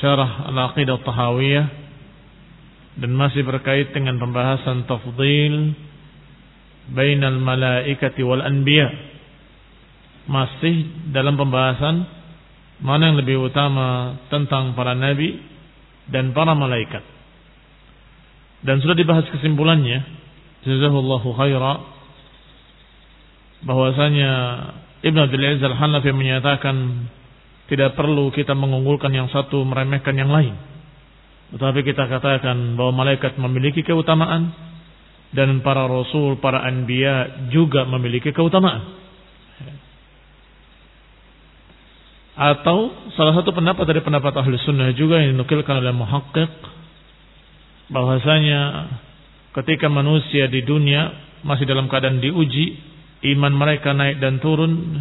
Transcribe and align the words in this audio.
syarah 0.00 0.48
al-aqidah 0.52 1.00
tahawiyah 1.00 1.66
dan 2.96 3.10
masih 3.12 3.44
berkait 3.44 3.92
dengan 3.92 4.16
pembahasan 4.16 4.88
tafdil 4.88 5.76
bainal 6.92 7.36
malaikati 7.40 8.24
wal 8.24 8.40
anbiya. 8.40 8.88
Masih 10.26 10.90
dalam 11.14 11.38
pembahasan 11.38 12.02
mana 12.82 13.12
yang 13.12 13.16
lebih 13.20 13.40
utama 13.46 14.20
tentang 14.28 14.74
para 14.74 14.92
nabi 14.92 15.38
dan 16.10 16.34
para 16.36 16.52
malaikat. 16.52 17.04
Dan 18.66 18.82
sudah 18.82 18.96
dibahas 18.98 19.28
kesimpulannya 19.30 20.02
jazahullahu 20.66 21.30
khaira 21.36 21.74
bahwasanya 23.62 24.32
Ibn 25.06 25.18
Abdul 25.28 25.44
Aziz 25.46 25.62
Al-Hanafi 25.62 26.10
menyatakan 26.10 27.06
tidak 27.66 27.98
perlu 27.98 28.30
kita 28.30 28.54
mengunggulkan 28.54 29.10
yang 29.10 29.26
satu 29.30 29.62
meremehkan 29.66 30.14
yang 30.14 30.30
lain. 30.30 30.54
Tetapi 31.54 31.80
kita 31.86 32.10
katakan 32.10 32.74
bahwa 32.74 33.06
malaikat 33.06 33.38
memiliki 33.38 33.86
keutamaan 33.86 34.50
dan 35.34 35.62
para 35.62 35.86
rasul, 35.86 36.38
para 36.38 36.62
anbiya 36.62 37.48
juga 37.50 37.86
memiliki 37.86 38.30
keutamaan. 38.30 39.06
Atau 42.36 42.92
salah 43.16 43.32
satu 43.32 43.50
pendapat 43.50 43.88
dari 43.88 44.04
pendapat 44.04 44.36
ahli 44.36 44.60
sunnah 44.60 44.92
juga 44.92 45.24
yang 45.24 45.40
dinukilkan 45.40 45.80
oleh 45.80 45.94
muhakkik 45.96 46.52
bahwasanya 47.88 48.92
ketika 49.56 49.88
manusia 49.88 50.44
di 50.50 50.60
dunia 50.60 51.16
masih 51.46 51.64
dalam 51.64 51.88
keadaan 51.88 52.20
diuji, 52.20 52.76
iman 53.34 53.52
mereka 53.56 53.96
naik 53.96 54.20
dan 54.20 54.36
turun, 54.42 55.00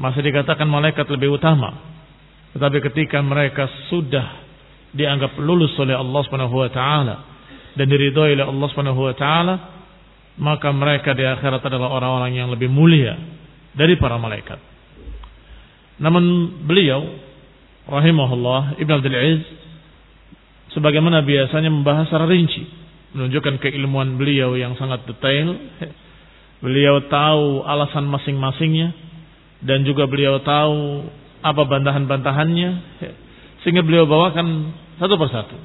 masih 0.00 0.24
dikatakan 0.24 0.64
malaikat 0.64 1.04
lebih 1.12 1.36
utama. 1.36 1.76
Tetapi 2.56 2.80
ketika 2.90 3.20
mereka 3.20 3.68
sudah 3.92 4.40
dianggap 4.96 5.36
lulus 5.38 5.76
oleh 5.78 5.94
Allah 5.94 6.20
Subhanahu 6.26 6.56
wa 6.56 6.70
taala 6.72 7.16
dan 7.76 7.86
diridhoi 7.86 8.34
oleh 8.34 8.46
Allah 8.48 8.66
Subhanahu 8.72 9.00
wa 9.06 9.14
taala, 9.14 9.54
maka 10.40 10.72
mereka 10.72 11.12
di 11.12 11.22
akhirat 11.22 11.62
adalah 11.62 11.92
orang-orang 11.92 12.32
yang 12.32 12.48
lebih 12.48 12.72
mulia 12.72 13.14
dari 13.76 13.94
para 14.00 14.16
malaikat. 14.16 14.58
Namun 16.00 16.56
beliau 16.64 17.04
rahimahullah 17.84 18.80
Ibn 18.80 18.90
Abdul 18.98 19.14
Aziz 19.14 19.44
sebagaimana 20.72 21.20
biasanya 21.20 21.68
membahas 21.68 22.08
secara 22.08 22.24
rinci, 22.24 22.64
menunjukkan 23.12 23.60
keilmuan 23.60 24.16
beliau 24.16 24.56
yang 24.56 24.74
sangat 24.80 25.04
detail. 25.04 25.54
Beliau 26.60 27.00
tahu 27.08 27.64
alasan 27.64 28.04
masing-masingnya 28.04 29.09
dan 29.60 29.84
juga 29.84 30.08
beliau 30.08 30.40
tahu 30.40 31.04
apa 31.40 31.62
bantahan-bantahannya 31.64 32.70
sehingga 33.64 33.84
beliau 33.84 34.08
bawakan 34.08 34.72
satu 35.00 35.14
persatu. 35.16 35.56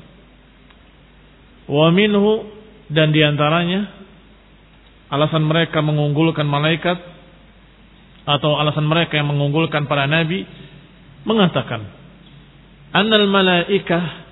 Wa 1.67 1.91
minhu 1.91 2.47
dan 2.91 3.11
di 3.11 3.23
antaranya 3.23 3.89
alasan 5.09 5.43
mereka 5.47 5.79
mengunggulkan 5.81 6.45
malaikat 6.45 6.97
atau 8.25 8.57
alasan 8.57 8.85
mereka 8.85 9.17
yang 9.21 9.29
mengunggulkan 9.29 9.85
para 9.85 10.09
nabi 10.09 10.43
mengatakan 11.25 11.85
annal 12.93 13.25
malaikah 13.29 14.25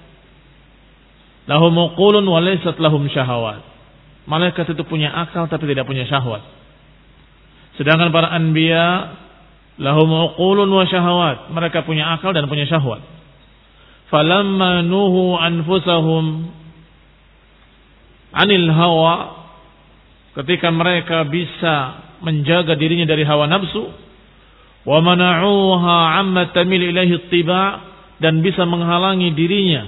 lahum 1.45 1.75
uqulun 1.91 2.23
wa 2.23 2.39
laysat 2.39 2.79
lahum 2.79 3.03
syahawat. 3.11 3.63
Malaikat 4.23 4.71
itu 4.71 4.83
punya 4.87 5.11
akal 5.11 5.51
tapi 5.51 5.67
tidak 5.67 5.83
punya 5.83 6.07
syahwat. 6.07 6.41
Sedangkan 7.75 8.13
para 8.13 8.31
anbiya 8.31 9.19
lahum 9.81 10.09
uqulun 10.33 10.69
wa 10.69 10.85
syahawat. 10.85 11.49
Mereka 11.49 11.85
punya 11.87 12.13
akal 12.13 12.35
dan 12.35 12.45
punya 12.45 12.69
syahwat. 12.69 13.01
Falamma 14.13 14.85
nuhu 14.85 15.33
anfusahum 15.37 16.53
anil 18.33 18.67
hawa. 18.69 19.15
Ketika 20.33 20.73
mereka 20.73 21.25
bisa 21.29 22.05
menjaga 22.21 22.77
dirinya 22.77 23.09
dari 23.09 23.25
hawa 23.25 23.49
nafsu. 23.49 23.89
Wa 24.83 24.99
mana'uha 24.99 26.19
amma 26.21 26.53
tamil 26.53 26.93
ilaihi 26.93 27.29
tiba. 27.33 27.93
Dan 28.21 28.45
bisa 28.45 28.63
menghalangi 28.63 29.33
dirinya 29.33 29.83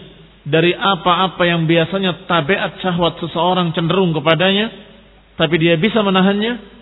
dari 0.46 0.76
apa-apa 0.76 1.42
yang 1.48 1.66
biasanya 1.66 2.28
tabiat 2.28 2.82
syahwat 2.82 3.22
seseorang 3.22 3.72
cenderung 3.78 4.18
kepadanya. 4.18 4.74
Tapi 5.38 5.56
dia 5.62 5.78
bisa 5.78 6.02
menahannya. 6.02 6.74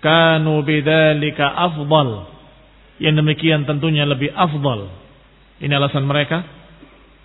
Kanu 0.00 0.64
bidzalika 0.64 1.44
afdal 1.44 2.39
yang 3.00 3.16
demikian 3.16 3.64
tentunya 3.64 4.04
lebih 4.04 4.28
afdal. 4.36 4.92
Ini 5.60 5.72
alasan 5.72 6.04
mereka 6.04 6.44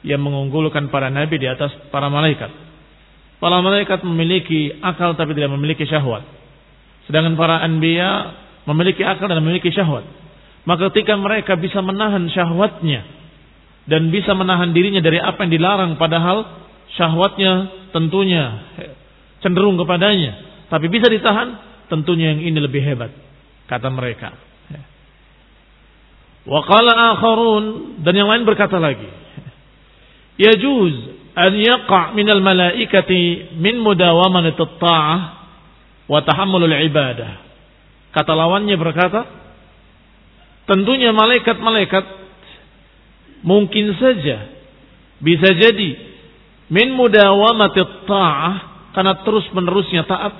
yang 0.08 0.24
mengunggulkan 0.24 0.88
para 0.88 1.12
nabi 1.12 1.36
di 1.36 1.48
atas 1.52 1.76
para 1.92 2.08
malaikat. 2.08 2.50
Para 3.44 3.60
malaikat 3.60 4.02
memiliki 4.08 4.80
akal 4.80 5.20
tapi 5.20 5.36
tidak 5.36 5.52
memiliki 5.52 5.84
syahwat. 5.84 6.24
Sedangkan 7.06 7.36
para 7.36 7.60
anbiya 7.62 8.34
memiliki 8.66 9.04
akal 9.04 9.28
dan 9.28 9.44
memiliki 9.44 9.70
syahwat. 9.70 10.08
Maka 10.66 10.90
ketika 10.90 11.14
mereka 11.20 11.54
bisa 11.60 11.84
menahan 11.84 12.26
syahwatnya 12.32 13.06
dan 13.86 14.10
bisa 14.10 14.34
menahan 14.34 14.74
dirinya 14.74 15.04
dari 15.04 15.22
apa 15.22 15.46
yang 15.46 15.52
dilarang 15.54 15.92
padahal 16.00 16.66
syahwatnya 16.98 17.70
tentunya 17.94 18.44
cenderung 19.46 19.78
kepadanya, 19.78 20.66
tapi 20.74 20.90
bisa 20.90 21.06
ditahan, 21.06 21.54
tentunya 21.92 22.34
yang 22.34 22.42
ini 22.42 22.58
lebih 22.58 22.82
hebat 22.82 23.14
kata 23.70 23.94
mereka. 23.94 24.45
Wa 26.46 26.62
qala 26.62 27.18
akharun 27.18 27.64
dan 28.06 28.14
yang 28.14 28.30
lain 28.30 28.46
berkata 28.46 28.78
lagi. 28.78 29.10
Yajuz 30.38 30.94
an 31.34 31.52
yaqa' 31.58 32.14
min 32.14 32.28
al 32.30 32.42
malaikati 32.46 33.58
min 33.58 33.82
mudawamati 33.82 34.54
at-ta'ah 34.54 35.20
wa 36.06 36.20
tahammulul 36.22 36.76
ibadah. 36.86 37.42
Kata 38.14 38.32
lawannya 38.32 38.78
berkata, 38.78 39.22
tentunya 40.70 41.12
malaikat-malaikat 41.12 42.06
mungkin 43.42 43.94
saja 44.00 44.54
bisa 45.20 45.50
jadi 45.50 45.90
min 46.70 46.94
mudawamati 46.94 47.80
at-ta'ah 47.82 48.54
karena 48.94 49.14
terus 49.26 49.50
menerusnya 49.52 50.06
taat 50.06 50.34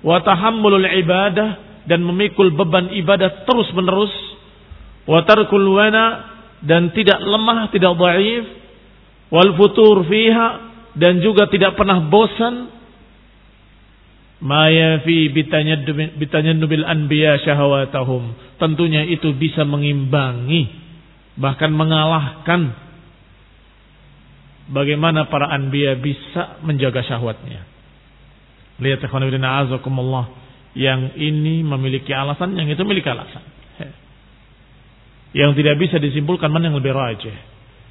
wa 0.00 0.16
tahammulul 0.24 0.84
ibadah 0.84 1.82
dan 1.86 2.02
memikul 2.02 2.50
beban 2.56 2.90
ibadah 2.92 3.46
terus 3.46 3.70
menerus 3.72 4.12
wa 5.06 5.22
tarkul 5.22 5.70
wana 5.70 6.36
dan 6.66 6.90
tidak 6.92 7.22
lemah, 7.22 7.70
tidak 7.70 7.94
dhaif, 7.94 8.44
wal 9.30 9.54
futur 9.54 10.02
fiha 10.04 10.48
dan 10.98 11.22
juga 11.22 11.46
tidak 11.48 11.78
pernah 11.78 12.02
bosan. 12.10 12.74
Ma 14.36 14.68
yafi 14.68 15.32
bitanyannubil 16.20 16.84
anbiya 16.84 17.40
syahawatahum. 17.40 18.36
Tentunya 18.60 19.08
itu 19.08 19.32
bisa 19.32 19.64
mengimbangi 19.64 20.84
bahkan 21.40 21.72
mengalahkan 21.72 22.76
bagaimana 24.68 25.32
para 25.32 25.48
anbiya 25.48 25.96
bisa 25.96 26.60
menjaga 26.60 27.00
syahwatnya. 27.08 27.64
Lihat 28.76 29.00
ikhwan 29.08 29.24
yang 30.76 31.16
ini 31.16 31.64
memiliki 31.64 32.12
alasan 32.12 32.52
yang 32.60 32.68
itu 32.68 32.84
memiliki 32.84 33.08
alasan 33.08 33.55
yang 35.36 35.52
tidak 35.52 35.76
bisa 35.76 36.00
disimpulkan 36.00 36.48
mana 36.48 36.72
yang 36.72 36.80
lebih 36.80 36.96
rajih. 36.96 37.36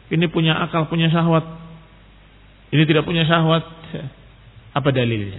Ini 0.10 0.26
punya 0.34 0.58
akal, 0.66 0.90
punya 0.90 1.14
syahwat. 1.14 1.46
Ini 2.74 2.90
tidak 2.90 3.06
punya 3.06 3.22
syahwat. 3.22 3.62
Apa 4.74 4.90
dalilnya? 4.90 5.38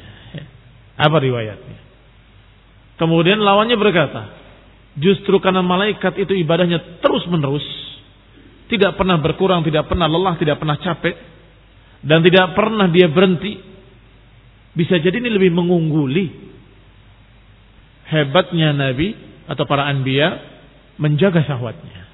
Apa 0.94 1.18
riwayatnya? 1.18 1.78
Kemudian 2.96 3.42
lawannya 3.42 3.74
berkata, 3.74 4.22
justru 4.96 5.36
karena 5.42 5.60
malaikat 5.66 6.14
itu 6.16 6.32
ibadahnya 6.32 7.02
terus 7.02 7.26
menerus, 7.26 7.66
tidak 8.70 8.94
pernah 8.96 9.18
berkurang, 9.20 9.66
tidak 9.66 9.90
pernah 9.90 10.06
lelah, 10.06 10.38
tidak 10.38 10.62
pernah 10.62 10.78
capek, 10.78 11.12
dan 12.06 12.22
tidak 12.22 12.54
pernah 12.54 12.86
dia 12.88 13.10
berhenti. 13.10 13.58
Bisa 14.78 14.96
jadi 15.02 15.18
ini 15.18 15.28
lebih 15.28 15.52
mengungguli 15.52 16.26
hebatnya 18.08 18.72
Nabi 18.72 19.12
atau 19.50 19.66
para 19.66 19.90
anbiya 19.90 20.55
menjaga 20.96 21.44
syahwatnya. 21.44 22.08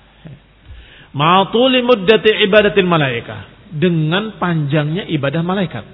Ma'atuli 1.12 1.84
muddati 1.84 2.30
ibadatin 2.46 2.86
malaika. 2.86 3.50
Dengan 3.72 4.36
panjangnya 4.36 5.08
ibadah 5.08 5.40
malaikat. 5.40 5.84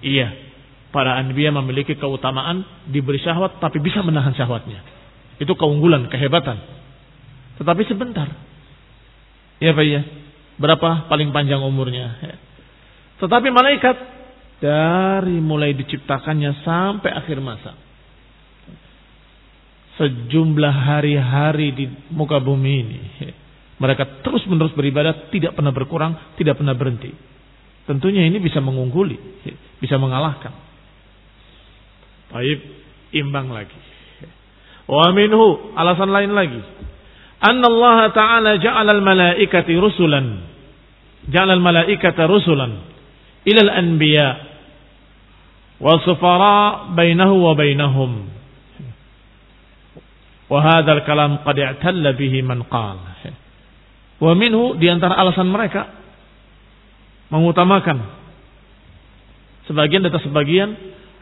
Iya. 0.00 0.48
Para 0.88 1.20
anbiya 1.20 1.52
memiliki 1.52 2.00
keutamaan 2.00 2.64
diberi 2.88 3.20
syahwat 3.20 3.60
tapi 3.60 3.76
bisa 3.76 4.00
menahan 4.00 4.32
syahwatnya. 4.32 4.80
Itu 5.36 5.52
keunggulan, 5.52 6.08
kehebatan. 6.08 6.56
Tetapi 7.60 7.82
sebentar. 7.84 8.28
Iya 9.60 9.76
Pak 9.76 9.84
ya. 9.84 10.02
Berapa 10.56 11.06
paling 11.12 11.28
panjang 11.30 11.60
umurnya? 11.60 12.18
Tetapi 13.20 13.48
malaikat 13.52 13.96
dari 14.58 15.38
mulai 15.38 15.76
diciptakannya 15.76 16.64
sampai 16.66 17.10
akhir 17.14 17.38
masa 17.38 17.87
sejumlah 19.98 20.74
hari-hari 20.86 21.74
di 21.74 21.84
muka 22.14 22.38
bumi 22.38 22.72
ini. 22.86 23.00
Mereka 23.78 24.22
terus 24.22 24.46
menerus 24.46 24.74
beribadah, 24.74 25.30
tidak 25.34 25.58
pernah 25.58 25.74
berkurang, 25.74 26.34
tidak 26.38 26.58
pernah 26.58 26.74
berhenti. 26.74 27.10
Tentunya 27.86 28.26
ini 28.26 28.38
bisa 28.38 28.62
mengungguli, 28.62 29.18
bisa 29.82 29.98
mengalahkan. 29.98 30.54
Baik, 32.30 32.58
imbang 33.14 33.50
lagi. 33.50 33.78
Wa 34.86 35.10
minhu, 35.14 35.74
alasan 35.74 36.10
lain 36.10 36.32
lagi. 36.32 36.62
Anna 37.38 37.66
Allah 37.70 37.98
Ta'ala 38.10 38.50
ja'ala 38.58 38.90
al-malaikati 38.98 39.74
rusulan. 39.78 40.26
Ja'ala 41.30 41.54
al-malaikata 41.54 42.26
rusulan. 42.26 42.82
Ila 43.46 43.60
al-anbiya. 43.62 44.28
Wa 45.78 46.02
sufara 46.02 46.90
bainahu 46.98 47.46
wa 47.46 47.54
bainahum 47.54 48.37
Wahadal 50.48 51.04
kalam 51.04 51.44
qad 51.44 51.56
i'talla 51.60 52.16
bihi 52.16 52.40
man 52.40 52.64
qal. 52.72 52.96
Wa 54.18 54.34
di 54.80 54.86
antara 54.88 55.14
alasan 55.14 55.46
mereka 55.46 55.92
mengutamakan 57.28 58.00
sebagian 59.68 60.02
data 60.08 60.18
sebagian 60.24 60.72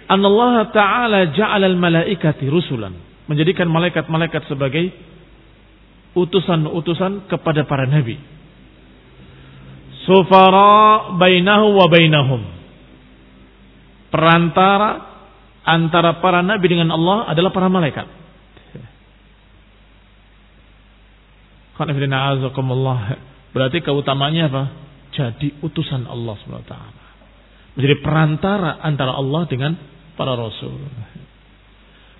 Allah 0.07 0.71
taala 0.71 1.35
ja'ala 1.35 1.67
al-malaikati 1.67 2.47
rusulan. 2.47 2.95
Menjadikan 3.27 3.67
malaikat-malaikat 3.67 4.47
sebagai 4.47 4.95
utusan-utusan 6.15 7.27
kepada 7.27 7.67
para 7.67 7.91
nabi. 7.91 8.15
Sufara 10.07 11.11
bainahu 11.19 11.83
wa 11.83 11.87
bainahum. 11.91 12.43
Perantara 14.15 14.91
antara 15.67 16.23
para 16.23 16.47
nabi 16.47 16.71
dengan 16.71 16.95
Allah 16.95 17.27
adalah 17.27 17.51
para 17.51 17.67
malaikat 17.67 18.07
Berarti 23.53 23.79
keutamanya 23.85 24.49
apa? 24.53 24.65
Jadi 25.13 25.61
utusan 25.65 26.05
Allah 26.05 26.35
SWT. 26.41 26.75
Menjadi 27.77 27.97
perantara 28.01 28.81
antara 28.81 29.13
Allah 29.17 29.45
dengan 29.49 29.73
para 30.17 30.33
rasul. 30.37 30.77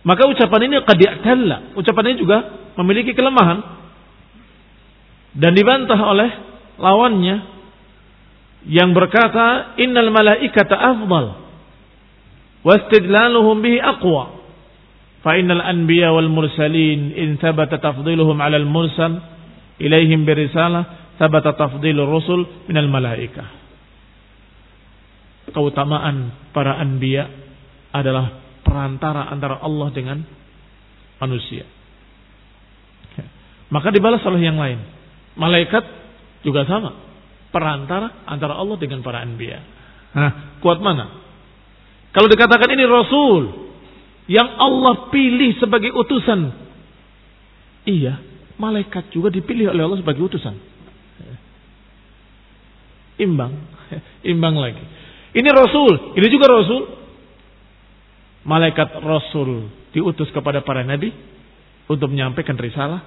Maka 0.05 0.23
ucapan 0.29 0.61
ini 0.69 0.77
qadi'talla. 0.85 1.77
Ucapan 1.77 2.05
ini 2.13 2.17
juga 2.21 2.39
memiliki 2.77 3.17
kelemahan. 3.17 3.59
Dan 5.37 5.53
dibantah 5.53 6.01
oleh 6.01 6.31
lawannya 6.81 7.37
yang 8.67 8.93
berkata 8.97 9.79
innal 9.79 10.11
malaikata 10.11 10.75
afdal 10.75 11.27
wastidlaluhum 12.67 13.63
bihi 13.63 13.79
aqwa 13.79 14.43
fa 15.23 15.39
innal 15.39 15.63
anbiya 15.63 16.11
wal 16.11 16.27
mursalin 16.27 17.15
in 17.15 17.39
thabata 17.39 17.79
tafdiluhum 17.79 18.35
'ala 18.43 18.59
al 18.59 18.67
mursal 18.67 19.36
ilaihim 19.81 20.25
birisalah 20.25 21.15
sabata 21.21 21.57
tafdilur 21.57 22.09
rusul 22.09 22.45
minal 22.69 22.89
malaikah. 22.89 23.49
Keutamaan 25.53 26.51
para 26.51 26.77
anbiya 26.83 27.31
adalah 27.95 28.61
perantara 28.67 29.31
antara 29.31 29.63
Allah 29.63 29.89
dengan 29.95 30.19
manusia. 31.23 31.65
Maka 33.67 33.91
dibalas 33.91 34.23
oleh 34.27 34.47
yang 34.47 34.59
lain. 34.59 34.79
Malaikat 35.35 35.85
juga 36.47 36.63
sama. 36.67 36.95
Perantara 37.51 38.27
antara 38.29 38.55
Allah 38.59 38.77
dengan 38.79 39.03
para 39.03 39.23
anbiya. 39.23 39.59
Nah, 40.15 40.61
kuat 40.63 40.79
mana? 40.79 41.25
Kalau 42.15 42.29
dikatakan 42.31 42.71
ini 42.73 42.85
Rasul 42.87 43.43
yang 44.31 44.49
Allah 44.59 45.11
pilih 45.11 45.59
sebagai 45.59 45.95
utusan. 45.95 46.51
Iya, 47.87 48.19
malaikat 48.57 49.13
juga 49.13 49.29
dipilih 49.33 49.73
oleh 49.73 49.85
Allah 49.85 50.01
sebagai 50.01 50.25
utusan. 50.25 50.57
Imbang, 53.17 53.53
imbang 54.33 54.57
lagi. 54.61 54.85
Ini 55.37 55.49
Rasul, 55.53 56.17
ini 56.17 56.29
juga 56.29 56.53
Rasul. 56.53 56.83
Malaikat 58.47 59.03
Rasul 59.03 59.69
diutus 59.91 60.31
kepada 60.31 60.63
para 60.63 60.87
nabi 60.87 61.11
untuk 61.91 62.13
menyampaikan 62.13 62.55
risalah. 62.55 63.03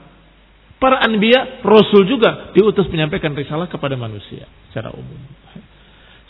Para 0.79 1.03
anbiya, 1.03 1.63
Rasul 1.63 2.07
juga 2.07 2.51
diutus 2.55 2.87
menyampaikan 2.87 3.35
risalah 3.35 3.67
kepada 3.67 3.99
manusia 3.99 4.47
secara 4.71 4.95
umum. 4.95 5.19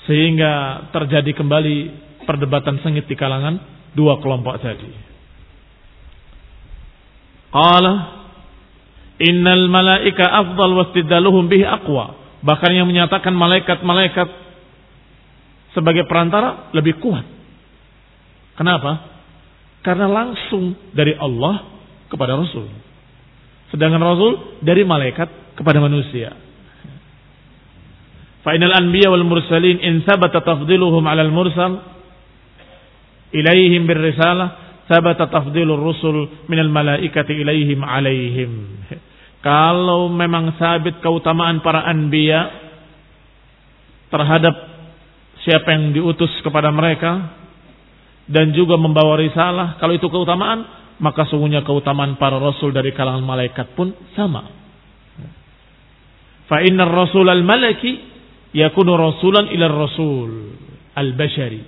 Sehingga 0.09 0.85
terjadi 0.89 1.37
kembali 1.37 1.77
perdebatan 2.25 2.81
sengit 2.81 3.05
di 3.05 3.13
kalangan 3.13 3.61
dua 3.93 4.17
kelompok 4.21 4.57
tadi. 4.61 4.89
Allah 7.49 8.28
Innal 9.19 9.67
malaika 9.67 10.23
afdal 10.23 10.79
wastidaluhum 10.79 11.51
bihi 11.51 11.67
aqwa. 11.67 12.15
Bahkan 12.39 12.71
yang 12.71 12.87
menyatakan 12.87 13.35
malaikat-malaikat 13.35 14.27
sebagai 15.75 16.07
perantara 16.07 16.71
lebih 16.71 17.03
kuat. 17.03 17.27
Kenapa? 18.55 19.19
Karena 19.83 20.07
langsung 20.07 20.75
dari 20.95 21.15
Allah 21.19 21.67
kepada 22.07 22.39
Rasul. 22.39 22.67
Sedangkan 23.71 24.01
Rasul 24.01 24.59
dari 24.63 24.87
malaikat 24.87 25.55
kepada 25.59 25.83
manusia. 25.83 26.35
Fa'inal 28.39 28.71
anbiya 28.71 29.11
wal 29.11 29.27
mursalin 29.27 29.83
in 29.83 30.01
sabata 30.07 30.39
tafdiluhum 30.39 31.03
'ala 31.03 31.27
al-mursal 31.27 31.83
ilaihim 33.35 33.83
bir 33.83 33.99
risalah 33.99 34.79
sabata 34.89 35.29
tafdilur 35.29 35.77
rusul 35.77 36.47
minal 36.49 36.71
malaikati 36.71 37.35
ilaihim 37.35 37.83
'alaihim. 37.83 38.51
Kalau 39.39 40.11
memang 40.11 40.59
sabit 40.59 40.99
keutamaan 40.99 41.63
para 41.63 41.87
anbiya 41.87 42.51
terhadap 44.11 44.55
siapa 45.47 45.71
yang 45.71 45.95
diutus 45.95 46.31
kepada 46.43 46.67
mereka 46.75 47.39
dan 48.27 48.51
juga 48.51 48.75
membawa 48.75 49.15
risalah, 49.15 49.79
kalau 49.79 49.95
itu 49.95 50.11
keutamaan, 50.11 50.67
maka 50.99 51.23
sungguhnya 51.31 51.63
keutamaan 51.63 52.19
para 52.19 52.35
rasul 52.35 52.75
dari 52.75 52.91
kalangan 52.91 53.23
malaikat 53.23 53.71
pun 53.79 53.95
sama. 54.13 54.43
Fa 56.51 56.59
innar 56.65 56.91
rasul 56.91 57.29
al-malaki 57.29 57.95
yakunu 58.51 58.99
rasulan 58.99 59.47
ila 59.55 59.65
rasul 59.71 60.29
al-bashari. 60.99 61.63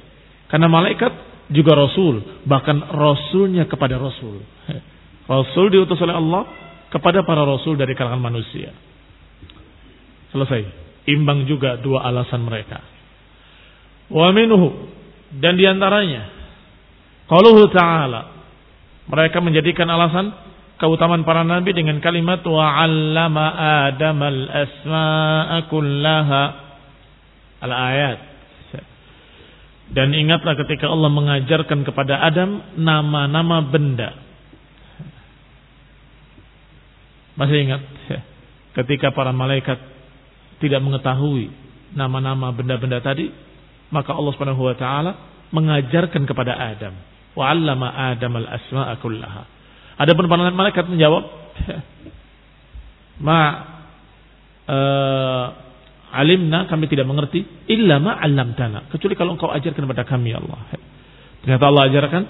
Karena 0.51 0.68
malaikat 0.68 1.13
juga 1.48 1.80
rasul, 1.80 2.44
bahkan 2.44 2.84
rasulnya 2.92 3.63
kepada 3.72 3.96
rasul. 3.96 4.44
Rasul 5.32 5.72
diutus 5.72 5.96
oleh 6.04 6.18
Allah 6.18 6.44
kepada 6.91 7.24
para 7.24 7.48
rasul 7.48 7.79
dari 7.79 7.95
kalangan 7.95 8.19
manusia. 8.19 8.75
Selesai. 10.36 10.62
Imbang 11.07 11.50
juga 11.50 11.81
dua 11.81 12.05
alasan 12.05 12.45
mereka. 12.45 12.77
Wa 14.12 14.29
minhu 14.36 14.91
dan 15.39 15.55
di 15.55 15.63
antaranya 15.63 16.27
qauluhu 17.31 17.71
ta'ala 17.71 18.21
mereka 19.07 19.39
menjadikan 19.39 19.88
alasan 19.88 20.36
keutamaan 20.77 21.24
para 21.24 21.48
nabi 21.48 21.71
dengan 21.71 21.98
kalimat 22.03 22.43
wa 22.43 22.83
'allama 22.83 23.45
adamal 23.88 24.41
asma'a 24.51 25.57
kullaha 25.71 26.43
al-ayat. 27.63 28.19
Dan 29.91 30.15
ingatlah 30.15 30.55
ketika 30.55 30.88
Allah 30.88 31.12
mengajarkan 31.12 31.83
kepada 31.83 32.24
Adam 32.24 32.63
nama-nama 32.79 33.60
benda. 33.60 34.15
Masih 37.35 37.57
ingat? 37.63 37.81
Ketika 38.71 39.11
para 39.11 39.35
malaikat 39.35 39.79
tidak 40.63 40.79
mengetahui 40.79 41.51
nama-nama 41.91 42.55
benda-benda 42.55 43.03
tadi, 43.03 43.27
maka 43.91 44.15
Allah 44.15 44.31
Subhanahu 44.35 44.63
wa 44.63 44.75
taala 44.75 45.11
mengajarkan 45.51 46.23
kepada 46.23 46.55
Adam. 46.55 46.95
Wa 47.35 47.51
'allama 47.51 47.91
Adam 47.91 48.39
al-asma'a 48.39 48.95
kullaha. 49.03 49.43
Adapun 50.00 50.31
para 50.31 50.51
malaikat 50.51 50.88
menjawab, 50.88 51.23
"Ma 53.25 53.39
uh, 54.67 55.45
alimna 56.11 56.67
kami 56.67 56.88
tidak 56.88 57.07
mengerti 57.07 57.43
illa 57.71 58.00
ma 58.00 58.19
'allamtana 58.19 58.91
kecuali 58.91 59.15
kalau 59.15 59.35
engkau 59.35 59.51
ajarkan 59.51 59.83
kepada 59.88 60.03
kami 60.07 60.35
ya 60.35 60.39
Allah. 60.39 60.59
Ternyata 61.43 61.65
Allah 61.67 61.83
ajarkan 61.91 62.23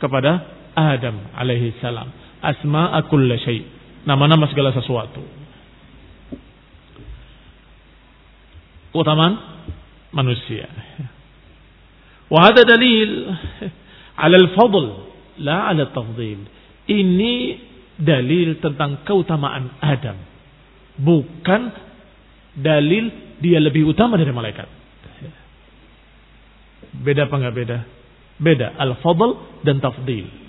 kepada 0.00 0.30
Adam 0.72 1.16
alaihi 1.36 1.76
salam 1.84 2.08
asma'a 2.40 3.04
kulli. 3.08 3.36
Nama-nama 4.02 4.50
segala 4.50 4.74
sesuatu. 4.74 5.22
Keutamaan 8.92 9.34
manusia. 10.12 10.68
Wa 12.28 12.50
hada 12.50 12.66
dalil 12.66 13.30
ala 14.18 14.36
al-fadl 14.36 14.84
la 15.40 15.70
ala 15.72 15.88
tafdil. 15.94 16.44
Ini 16.90 17.34
dalil 17.96 18.58
tentang 18.58 19.06
keutamaan 19.06 19.78
Adam. 19.80 20.18
Bukan 20.98 21.62
dalil 22.58 23.36
dia 23.40 23.62
lebih 23.62 23.86
utama 23.86 24.18
dari 24.18 24.34
malaikat. 24.34 24.68
Beda 26.92 27.24
apa 27.30 27.34
enggak 27.40 27.56
beda? 27.56 27.78
Beda. 28.36 28.68
Al-fadl 28.76 29.62
dan 29.64 29.80
tafdil. 29.80 30.41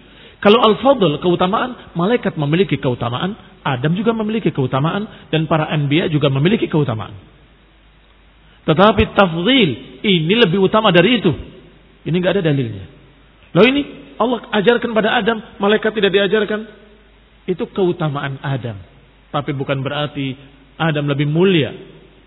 Kalau 0.43 0.59
al-fadl 0.59 1.23
keutamaan, 1.23 1.95
malaikat 1.95 2.35
memiliki 2.35 2.75
keutamaan, 2.75 3.39
Adam 3.63 3.95
juga 3.95 4.11
memiliki 4.11 4.51
keutamaan, 4.51 5.07
dan 5.31 5.47
para 5.47 5.71
anbiya 5.71 6.11
juga 6.11 6.27
memiliki 6.27 6.67
keutamaan. 6.67 7.15
Tetapi 8.67 9.15
tafdil 9.15 10.03
ini 10.03 10.35
lebih 10.35 10.59
utama 10.59 10.91
dari 10.91 11.23
itu. 11.23 11.31
Ini 12.03 12.11
enggak 12.11 12.39
ada 12.39 12.51
dalilnya. 12.51 12.85
Lalu 13.55 13.65
ini 13.71 13.81
Allah 14.19 14.43
ajarkan 14.51 14.91
pada 14.91 15.15
Adam, 15.15 15.39
malaikat 15.63 15.95
tidak 15.95 16.11
diajarkan. 16.11 16.67
Itu 17.47 17.63
keutamaan 17.71 18.39
Adam. 18.43 18.75
Tapi 19.31 19.51
bukan 19.55 19.79
berarti 19.79 20.35
Adam 20.75 21.07
lebih 21.07 21.27
mulia 21.27 21.71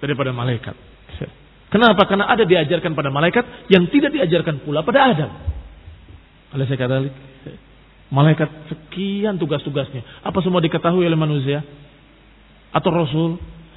daripada 0.01 0.33
malaikat. 0.33 0.77
Kenapa? 1.69 2.09
Karena 2.09 2.33
ada 2.33 2.49
diajarkan 2.49 2.97
pada 2.97 3.13
malaikat 3.13 3.69
yang 3.69 3.85
tidak 3.93 4.15
diajarkan 4.15 4.65
pula 4.65 4.81
pada 4.81 5.13
Adam. 5.13 5.31
Oleh 6.57 6.65
saya 6.65 6.79
kata, 6.79 6.97
malaikat 8.13 8.49
sekian 8.71 9.37
tugas-tugasnya. 9.41 10.23
Apa 10.23 10.39
semua 10.43 10.63
diketahui 10.63 11.07
oleh 11.07 11.19
manusia? 11.19 11.63
Atau 12.71 12.91
Rasul? 12.93 13.31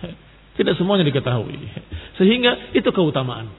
Tidak 0.58 0.76
semuanya 0.76 1.08
diketahui. 1.08 1.56
Sehingga 2.20 2.74
itu 2.76 2.90
keutamaan. 2.92 3.50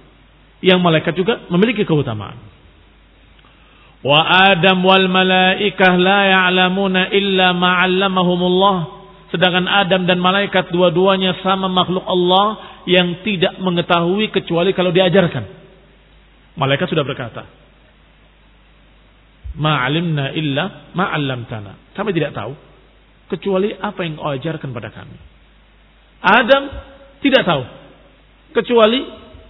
Yang 0.60 0.78
malaikat 0.84 1.14
juga 1.16 1.48
memiliki 1.48 1.88
keutamaan. 1.88 2.36
Wa 4.00 4.20
Adam 4.52 4.80
wal 4.80 5.08
malaikah 5.12 5.92
la 6.00 6.20
ya'lamuna 6.28 7.12
illa 7.12 7.52
ma'allamahumullah 7.52 9.00
Sedangkan 9.30 9.70
Adam 9.70 10.10
dan 10.10 10.18
malaikat 10.18 10.74
dua-duanya 10.74 11.38
sama 11.40 11.70
makhluk 11.70 12.02
Allah 12.02 12.82
yang 12.90 13.22
tidak 13.22 13.54
mengetahui 13.62 14.34
kecuali 14.34 14.74
kalau 14.74 14.90
diajarkan. 14.90 15.46
Malaikat 16.58 16.90
sudah 16.90 17.06
berkata, 17.06 17.46
Ma'alimna 19.58 20.30
illa 20.36 20.92
ma'allamtana. 20.94 21.94
Kami 21.96 22.10
tidak 22.14 22.36
tahu 22.36 22.52
kecuali 23.30 23.74
apa 23.74 24.00
yang 24.06 24.18
kau 24.18 24.30
ajarkan 24.30 24.70
pada 24.70 24.90
kami. 24.94 25.16
Adam 26.20 26.62
tidak 27.22 27.42
tahu 27.46 27.62
kecuali 28.54 29.00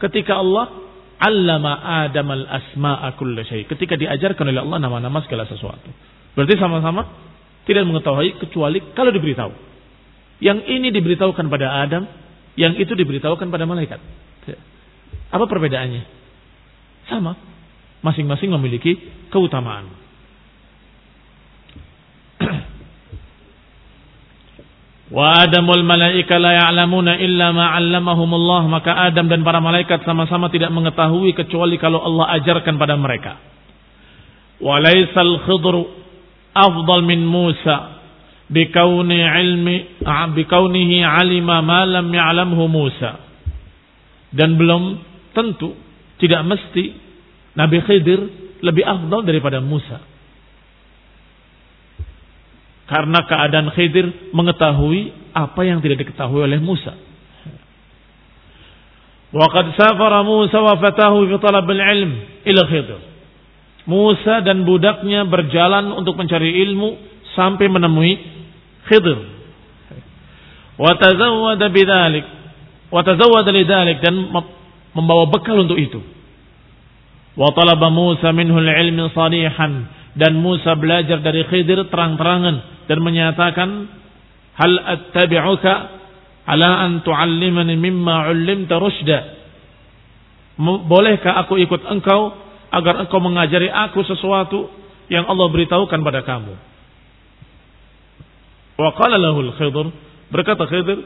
ketika 0.01 0.39
Allah 0.41 0.71
allama 1.21 1.85
Adam 2.05 2.29
al 2.33 2.45
asma'a 2.49 3.13
kulla 3.21 3.45
syai. 3.45 3.69
Ketika 3.69 3.97
diajarkan 4.01 4.49
oleh 4.49 4.61
Allah 4.65 4.79
nama-nama 4.81 5.21
segala 5.25 5.45
sesuatu. 5.45 5.93
Berarti 6.33 6.57
sama-sama 6.57 7.05
tidak 7.69 7.85
mengetahui 7.85 8.41
kecuali 8.41 8.81
kalau 8.97 9.13
diberitahu. 9.13 9.53
Yang 10.41 10.59
ini 10.73 10.89
diberitahukan 10.89 11.53
pada 11.53 11.85
Adam, 11.85 12.09
yang 12.57 12.73
itu 12.81 12.97
diberitahukan 12.97 13.53
pada 13.53 13.69
malaikat. 13.69 14.01
Apa 15.31 15.45
perbedaannya? 15.47 16.03
Sama. 17.07 17.37
Masing-masing 18.01 18.49
memiliki 18.53 18.97
keutamaan. 19.29 19.85
Wa 25.17 25.45
Adamul 25.45 25.85
malaika 25.85 26.39
la 26.41 26.55
ya'lamuna 26.57 27.19
illa 27.21 27.53
ma 27.53 27.77
'allamahumullah 27.77 28.63
maka 28.73 28.95
Adam 29.11 29.29
dan 29.29 29.45
para 29.45 29.61
malaikat 29.61 30.01
sama-sama 30.07 30.49
tidak 30.49 30.73
mengetahui 30.73 31.37
kecuali 31.37 31.77
kalau 31.77 32.01
Allah 32.01 32.41
ajarkan 32.41 32.79
pada 32.81 32.97
mereka. 32.97 33.37
Wa 34.63 34.81
laisal 34.81 35.45
khidru 35.45 35.85
afdal 36.57 37.05
min 37.05 37.21
Musa 37.27 38.01
bikauni 38.51 39.23
ilmi 39.23 40.03
bikaunihi 40.35 41.07
alima 41.07 41.63
ma 41.63 41.87
lam 41.87 42.11
ya'lamhu 42.11 42.65
Musa 42.67 43.23
dan 44.35 44.59
belum 44.59 44.99
tentu 45.35 45.75
tidak 46.19 46.43
mesti 46.47 47.10
Nabi 47.61 47.85
Khidir 47.85 48.21
lebih 48.65 48.85
afdal 48.89 49.21
daripada 49.29 49.61
Musa 49.61 50.01
karena 52.89 53.21
keadaan 53.29 53.69
Khidir 53.77 54.33
mengetahui 54.33 55.13
apa 55.37 55.61
yang 55.63 55.85
tidak 55.85 56.09
diketahui 56.09 56.41
oleh 56.41 56.57
Musa 56.57 56.97
Waqad 59.31 59.79
safara 59.79 60.27
Musa 60.27 60.59
wa 60.59 60.75
fatahu 60.75 61.29
fi 61.29 61.35
talab 61.39 61.69
al-ilm 61.69 62.13
ila 62.49 62.63
Khidir 62.67 63.01
Musa 63.89 64.45
dan 64.45 64.63
budaknya 64.69 65.25
berjalan 65.25 65.91
untuk 65.97 66.15
mencari 66.15 66.63
ilmu 66.69 66.95
sampai 67.35 67.67
menemui 67.67 68.13
Khidir. 68.87 69.19
Wa 70.77 70.97
tazawwada 70.99 71.69
bidzalik. 71.69 72.27
Wa 72.91 73.01
tazawwada 73.07 73.51
lidzalik 73.55 73.99
dan 74.03 74.31
membawa 74.95 75.27
bekal 75.31 75.63
untuk 75.65 75.79
itu. 75.79 76.01
Wa 77.39 77.51
talaba 77.55 77.91
Musa 77.91 78.35
minhu 78.35 78.59
al-ilm 78.59 79.11
salihan 79.15 79.87
dan 80.19 80.39
Musa 80.43 80.75
belajar 80.75 81.23
dari 81.23 81.47
Khidir 81.47 81.87
terang-terangan 81.87 82.87
dan 82.91 82.99
menyatakan 82.99 83.69
hal 84.59 84.73
attabi'uka 84.99 85.75
ala 86.51 86.85
an 86.87 87.07
tu'allimani 87.07 87.79
mimma 87.79 88.31
'ullimta 88.31 88.83
rusyda 88.83 89.41
bolehkah 90.61 91.41
aku 91.47 91.57
ikut 91.57 91.89
engkau 91.89 92.37
agar 92.71 93.01
engkau 93.07 93.19
mengajari 93.19 93.73
aku 93.73 94.05
sesuatu 94.05 94.69
yang 95.09 95.27
Allah 95.27 95.49
beritahukan 95.49 96.01
pada 96.05 96.21
kamu? 96.23 96.55
Wa 98.79 98.91
qala 98.97 99.17
lahul 99.17 99.53
Khidr, 99.57 99.87
berkata 100.31 100.65
Khidr, 100.69 100.99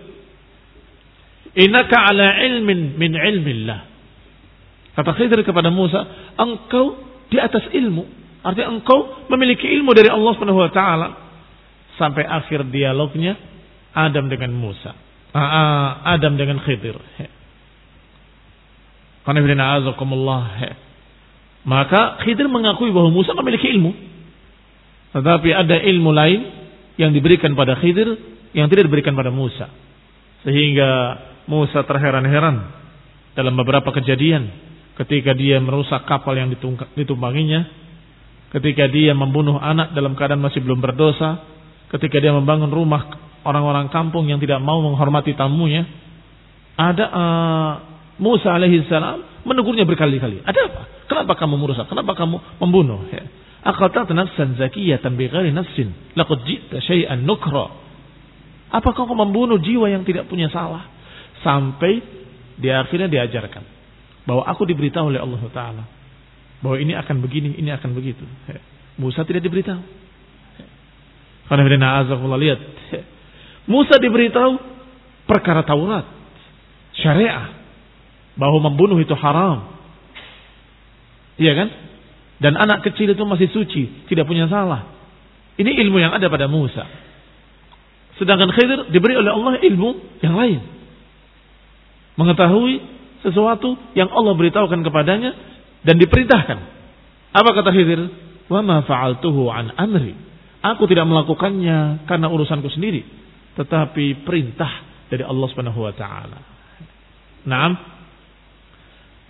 "Innaka 1.58 1.96
ala 2.10 2.28
ilmin 2.44 2.98
min 2.98 3.12
ilmillah." 3.14 3.93
Kata 4.94 5.10
Khidr 5.18 5.42
kepada 5.42 5.74
Musa, 5.74 6.06
"Engkau 6.38 6.94
di 7.30 7.38
atas 7.42 7.66
ilmu." 7.74 8.24
Artinya 8.44 8.76
engkau 8.76 9.26
memiliki 9.32 9.64
ilmu 9.64 9.96
dari 9.96 10.12
Allah 10.12 10.32
Subhanahu 10.36 10.60
wa 10.60 10.70
taala. 10.70 11.08
Sampai 11.96 12.28
akhir 12.28 12.68
dialognya 12.68 13.38
Adam 13.96 14.28
dengan 14.28 14.52
Musa. 14.52 14.92
Ah, 15.32 15.40
ah, 15.40 15.86
Adam 16.14 16.36
dengan 16.36 16.60
Khidir. 16.60 16.94
Maka 21.64 22.00
Khidir 22.20 22.46
mengakui 22.52 22.92
bahwa 22.92 23.08
Musa 23.08 23.32
memiliki 23.32 23.72
ilmu. 23.72 23.92
Tetapi 25.16 25.48
ada 25.54 25.80
ilmu 25.80 26.10
lain 26.12 26.40
yang 27.00 27.16
diberikan 27.16 27.56
pada 27.56 27.80
Khidir 27.80 28.12
yang 28.52 28.68
tidak 28.68 28.86
diberikan 28.86 29.16
pada 29.16 29.32
Musa. 29.32 29.72
Sehingga 30.44 30.90
Musa 31.48 31.80
terheran-heran 31.88 32.60
dalam 33.32 33.56
beberapa 33.56 33.88
kejadian 33.90 34.63
ketika 35.02 35.34
dia 35.34 35.58
merusak 35.58 36.06
kapal 36.06 36.38
yang 36.38 36.50
ditumpanginya, 36.94 37.66
ketika 38.54 38.86
dia 38.86 39.10
membunuh 39.12 39.58
anak 39.58 39.90
dalam 39.94 40.14
keadaan 40.14 40.42
masih 40.42 40.62
belum 40.62 40.78
berdosa, 40.78 41.42
ketika 41.90 42.22
dia 42.22 42.30
membangun 42.30 42.70
rumah 42.70 43.10
orang-orang 43.42 43.90
kampung 43.90 44.30
yang 44.30 44.38
tidak 44.38 44.62
mau 44.62 44.78
menghormati 44.80 45.34
tamunya, 45.34 45.84
ada 46.74 47.04
uh, 47.10 47.72
Musa 48.18 48.54
alaihissalam 48.54 49.46
menegurnya 49.46 49.82
berkali-kali. 49.82 50.42
Ada 50.46 50.60
apa? 50.70 50.82
Kenapa 51.10 51.32
kamu 51.34 51.54
merusak? 51.58 51.86
Kenapa 51.90 52.14
kamu 52.14 52.62
membunuh? 52.62 53.06
Ya. 53.10 53.26
Nafsan 53.64 54.60
zakiyatan 54.60 55.16
bighairi 55.16 55.50
nafsin. 55.50 56.14
Laqad 56.14 56.44
ji'ta 56.44 56.84
syai'an 56.84 57.24
nukra. 57.24 57.72
Apakah 58.74 59.06
kau 59.06 59.16
membunuh 59.16 59.56
jiwa 59.56 59.88
yang 59.88 60.02
tidak 60.04 60.26
punya 60.28 60.50
salah? 60.50 60.84
Sampai 61.40 62.02
di 62.58 62.68
akhirnya 62.70 63.06
diajarkan. 63.06 63.64
Bahwa 64.24 64.42
aku 64.48 64.64
diberitahu 64.64 65.12
oleh 65.12 65.20
Allah 65.20 65.42
Ta'ala. 65.52 65.84
Bahwa 66.64 66.76
ini 66.80 66.96
akan 66.96 67.20
begini, 67.20 67.60
ini 67.60 67.70
akan 67.72 67.92
begitu. 67.92 68.24
Musa 69.00 69.24
tidak 69.28 69.44
diberitahu. 69.44 69.82
Karena 71.44 72.36
lihat. 72.40 72.60
Musa 73.72 74.00
diberitahu 74.00 74.52
perkara 75.28 75.60
Taurat. 75.64 76.08
Syariah. 76.96 77.52
Bahwa 78.34 78.70
membunuh 78.70 78.96
itu 78.98 79.12
haram. 79.12 79.74
Iya 81.36 81.52
kan? 81.58 81.68
Dan 82.38 82.58
anak 82.58 82.82
kecil 82.86 83.14
itu 83.14 83.22
masih 83.24 83.48
suci, 83.50 84.06
tidak 84.10 84.26
punya 84.26 84.50
salah. 84.50 84.90
Ini 85.54 85.70
ilmu 85.86 86.02
yang 86.02 86.12
ada 86.14 86.26
pada 86.26 86.50
Musa. 86.50 86.82
Sedangkan 88.18 88.50
Khidir 88.54 88.90
diberi 88.90 89.14
oleh 89.18 89.30
Allah 89.30 89.54
ilmu 89.62 90.18
yang 90.22 90.34
lain. 90.34 90.60
Mengetahui 92.14 92.74
sesuatu 93.24 93.74
yang 93.96 94.12
Allah 94.12 94.36
beritahukan 94.36 94.84
kepadanya 94.84 95.30
dan 95.82 95.96
diperintahkan. 95.96 96.58
Apa 97.32 97.50
kata 97.56 97.72
Khidir? 97.72 98.00
Wa 98.52 98.60
ma 98.60 98.84
fa'altuhu 98.84 99.48
an 99.48 99.72
amri. 99.80 100.12
Aku 100.64 100.84
tidak 100.84 101.08
melakukannya 101.08 102.08
karena 102.08 102.28
urusanku 102.28 102.68
sendiri, 102.72 103.04
tetapi 103.56 104.24
perintah 104.24 104.84
dari 105.08 105.24
Allah 105.24 105.46
Subhanahu 105.48 105.80
wa 105.80 105.92
taala. 105.92 106.38
Naam. 107.44 107.72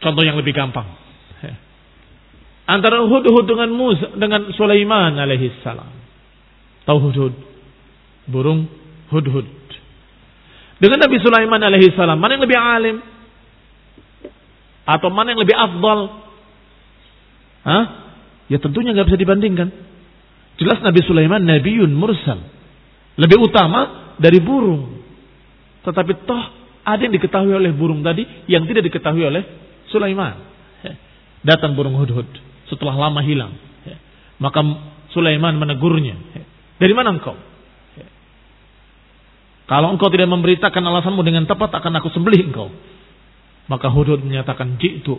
Contoh 0.02 0.22
yang 0.22 0.36
lebih 0.36 0.52
gampang 0.52 1.04
antara 2.64 3.04
Hudhud 3.04 3.44
dengan 3.44 3.68
Musa 3.72 4.16
dengan 4.16 4.48
Sulaiman 4.56 5.16
alaihi 5.16 5.52
salam. 5.60 5.88
Tahu 6.84 6.98
Hudhud? 7.10 7.34
Burung 8.28 8.68
Hudhud. 9.12 9.48
Dengan 10.80 10.98
Nabi 11.00 11.16
Sulaiman 11.20 11.60
alaihi 11.60 11.92
salam, 11.96 12.20
mana 12.20 12.36
yang 12.36 12.44
lebih 12.44 12.58
alim? 12.58 12.96
Atau 14.84 15.08
mana 15.08 15.32
yang 15.32 15.40
lebih 15.40 15.56
afdal? 15.56 16.00
Hah? 17.64 17.84
Ya 18.52 18.60
tentunya 18.60 18.92
nggak 18.92 19.08
bisa 19.08 19.20
dibandingkan. 19.20 19.68
Jelas 20.60 20.78
Nabi 20.84 21.00
Sulaiman 21.08 21.40
nabiun 21.40 21.90
mursal. 21.96 22.40
Lebih 23.16 23.40
utama 23.40 24.14
dari 24.20 24.38
burung. 24.44 25.00
Tetapi 25.82 26.12
toh 26.28 26.42
ada 26.84 27.00
yang 27.00 27.16
diketahui 27.16 27.52
oleh 27.56 27.72
burung 27.72 28.04
tadi 28.04 28.28
yang 28.46 28.68
tidak 28.68 28.84
diketahui 28.92 29.24
oleh 29.24 29.42
Sulaiman. 29.88 30.36
Datang 31.48 31.72
burung 31.72 31.96
hudhud 31.96 32.28
setelah 32.68 33.08
lama 33.08 33.20
hilang. 33.24 33.56
Maka 34.36 34.60
Sulaiman 35.16 35.56
menegurnya. 35.56 36.16
Dari 36.76 36.92
mana 36.92 37.16
engkau? 37.16 37.36
Kalau 39.64 39.88
engkau 39.96 40.12
tidak 40.12 40.28
memberitakan 40.28 40.84
alasanmu 40.84 41.24
dengan 41.24 41.48
tepat 41.48 41.72
akan 41.72 41.92
aku 42.04 42.12
sembelih 42.12 42.52
engkau. 42.52 42.68
Maka 43.70 43.88
Hudud 43.88 44.20
menyatakan 44.20 44.76
jitu. 44.76 45.16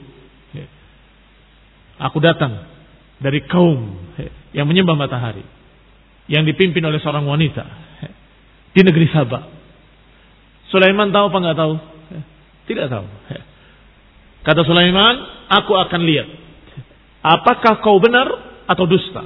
Aku 1.96 2.20
datang 2.20 2.68
dari 3.18 3.42
kaum 3.48 3.96
yang 4.52 4.68
menyembah 4.68 4.94
matahari. 4.94 5.44
Yang 6.26 6.54
dipimpin 6.54 6.82
oleh 6.86 7.00
seorang 7.02 7.26
wanita. 7.26 7.64
Di 8.76 8.82
negeri 8.82 9.08
Sabah. 9.14 9.44
Sulaiman 10.74 11.14
tahu 11.14 11.32
apa 11.32 11.38
enggak 11.40 11.58
tahu? 11.58 11.74
Tidak 12.66 12.88
tahu. 12.90 13.06
Kata 14.46 14.62
Sulaiman, 14.66 15.16
aku 15.50 15.74
akan 15.74 16.02
lihat 16.06 16.28
Apakah 17.26 17.82
kau 17.82 17.98
benar 17.98 18.30
atau 18.70 18.86
dusta? 18.86 19.26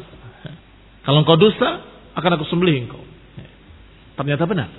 Kalau 1.04 1.28
kau 1.28 1.36
dusta, 1.36 1.84
akan 2.16 2.32
aku 2.40 2.48
sembelih 2.48 2.88
engkau. 2.88 3.04
Ternyata 4.16 4.48
benar. 4.48 4.72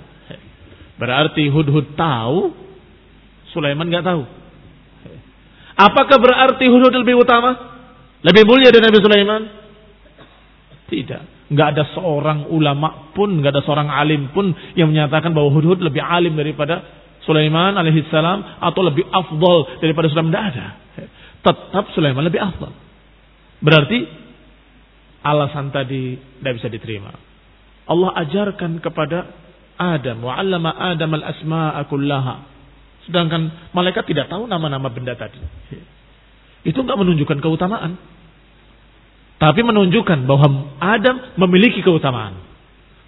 Berarti 0.97 1.45
Hudhud 1.53 1.93
tahu, 1.93 2.49
Sulaiman 3.51 3.87
nggak 3.87 4.05
tahu. 4.05 4.23
Apakah 5.77 6.17
berarti 6.19 6.65
Hudhud 6.67 6.93
lebih 6.93 7.21
utama? 7.23 7.57
Lebih 8.21 8.43
mulia 8.45 8.69
dari 8.69 8.85
Nabi 8.85 8.99
Sulaiman? 9.01 9.41
Tidak. 10.91 11.21
Nggak 11.51 11.67
ada 11.75 11.83
seorang 11.95 12.47
ulama 12.47 13.11
pun, 13.11 13.41
nggak 13.41 13.51
ada 13.51 13.63
seorang 13.65 13.89
alim 13.91 14.31
pun 14.31 14.53
yang 14.77 14.91
menyatakan 14.93 15.33
bahwa 15.35 15.51
Hudhud 15.51 15.81
lebih 15.81 15.99
alim 16.03 16.37
daripada 16.37 17.01
Sulaiman 17.25 17.77
alaihissalam 17.77 18.61
atau 18.61 18.81
lebih 18.85 19.05
afdal 19.09 19.81
daripada 19.81 20.07
Sulaiman. 20.11 20.31
Tidak 20.31 20.47
ada. 20.53 20.67
Tetap 21.41 21.85
Sulaiman 21.97 22.23
lebih 22.25 22.41
afdal. 22.41 22.71
Berarti 23.61 23.99
alasan 25.25 25.73
tadi 25.73 26.17
tidak 26.17 26.53
bisa 26.61 26.67
diterima. 26.69 27.13
Allah 27.89 28.09
ajarkan 28.25 28.81
kepada 28.81 29.33
Adam 29.81 30.21
wa 30.21 30.37
'allama 30.37 30.69
Adam 30.77 31.11
al-asma'a 31.17 31.81
kullaha. 31.89 32.50
Sedangkan 33.09 33.71
malaikat 33.73 34.05
tidak 34.05 34.29
tahu 34.29 34.45
nama-nama 34.45 34.87
benda 34.91 35.17
tadi. 35.17 35.41
Itu 36.61 36.85
enggak 36.85 37.01
menunjukkan 37.01 37.41
keutamaan. 37.41 37.97
Tapi 39.41 39.61
menunjukkan 39.65 40.29
bahwa 40.29 40.77
Adam 40.77 41.17
memiliki 41.41 41.81
keutamaan. 41.81 42.37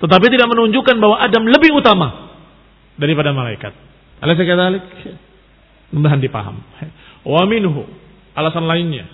Tetapi 0.02 0.26
tidak 0.34 0.50
menunjukkan 0.50 0.98
bahwa 0.98 1.22
Adam 1.22 1.46
lebih 1.46 1.78
utama 1.78 2.34
daripada 2.98 3.30
malaikat. 3.32 3.74
Alaysa 4.18 4.42
kadzalik? 4.42 4.84
Mudah 5.94 6.18
dipaham. 6.18 6.58
Wa 7.22 7.46
minhu 7.46 7.86
alasan 8.34 8.66
lainnya 8.66 9.06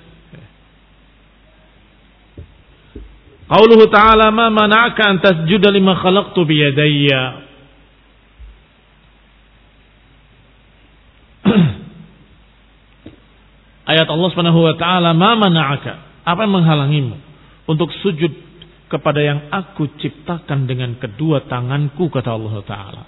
Qauluhu 3.50 3.90
ta'ala 3.90 4.30
ma 4.30 4.54
mana'aka 4.54 5.02
an 5.10 5.16
tasjuda 5.26 5.74
lima 5.74 5.98
khalaqtu 5.98 6.38
biyadayya. 6.46 7.49
Ayat 13.90 14.06
Allah 14.06 14.30
Subhanahu 14.30 14.62
wa 14.62 14.76
taala 14.78 15.18
ma 15.18 15.34
mana'aka? 15.34 16.24
Apa 16.30 16.46
yang 16.46 16.54
menghalangimu 16.62 17.18
untuk 17.66 17.90
sujud 18.06 18.30
kepada 18.90 19.22
yang 19.22 19.50
aku 19.50 19.90
ciptakan 19.98 20.70
dengan 20.70 20.98
kedua 21.02 21.50
tanganku 21.50 22.10
kata 22.14 22.30
Allah 22.38 22.54
taala. 22.66 23.04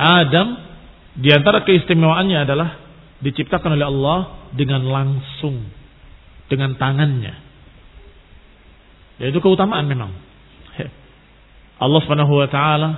Adam 0.00 0.48
di 1.20 1.28
antara 1.28 1.60
keistimewaannya 1.68 2.38
adalah 2.40 2.68
diciptakan 3.20 3.76
oleh 3.76 3.86
Allah 3.86 4.18
dengan 4.56 4.80
langsung 4.88 5.60
dengan 6.48 6.76
tangannya 6.80 7.52
Ya, 9.22 9.30
itu 9.30 9.38
keutamaan 9.38 9.86
memang. 9.86 10.10
Allah 11.82 12.00
Subhanahu 12.02 12.42
wa 12.42 12.48
taala 12.50 12.90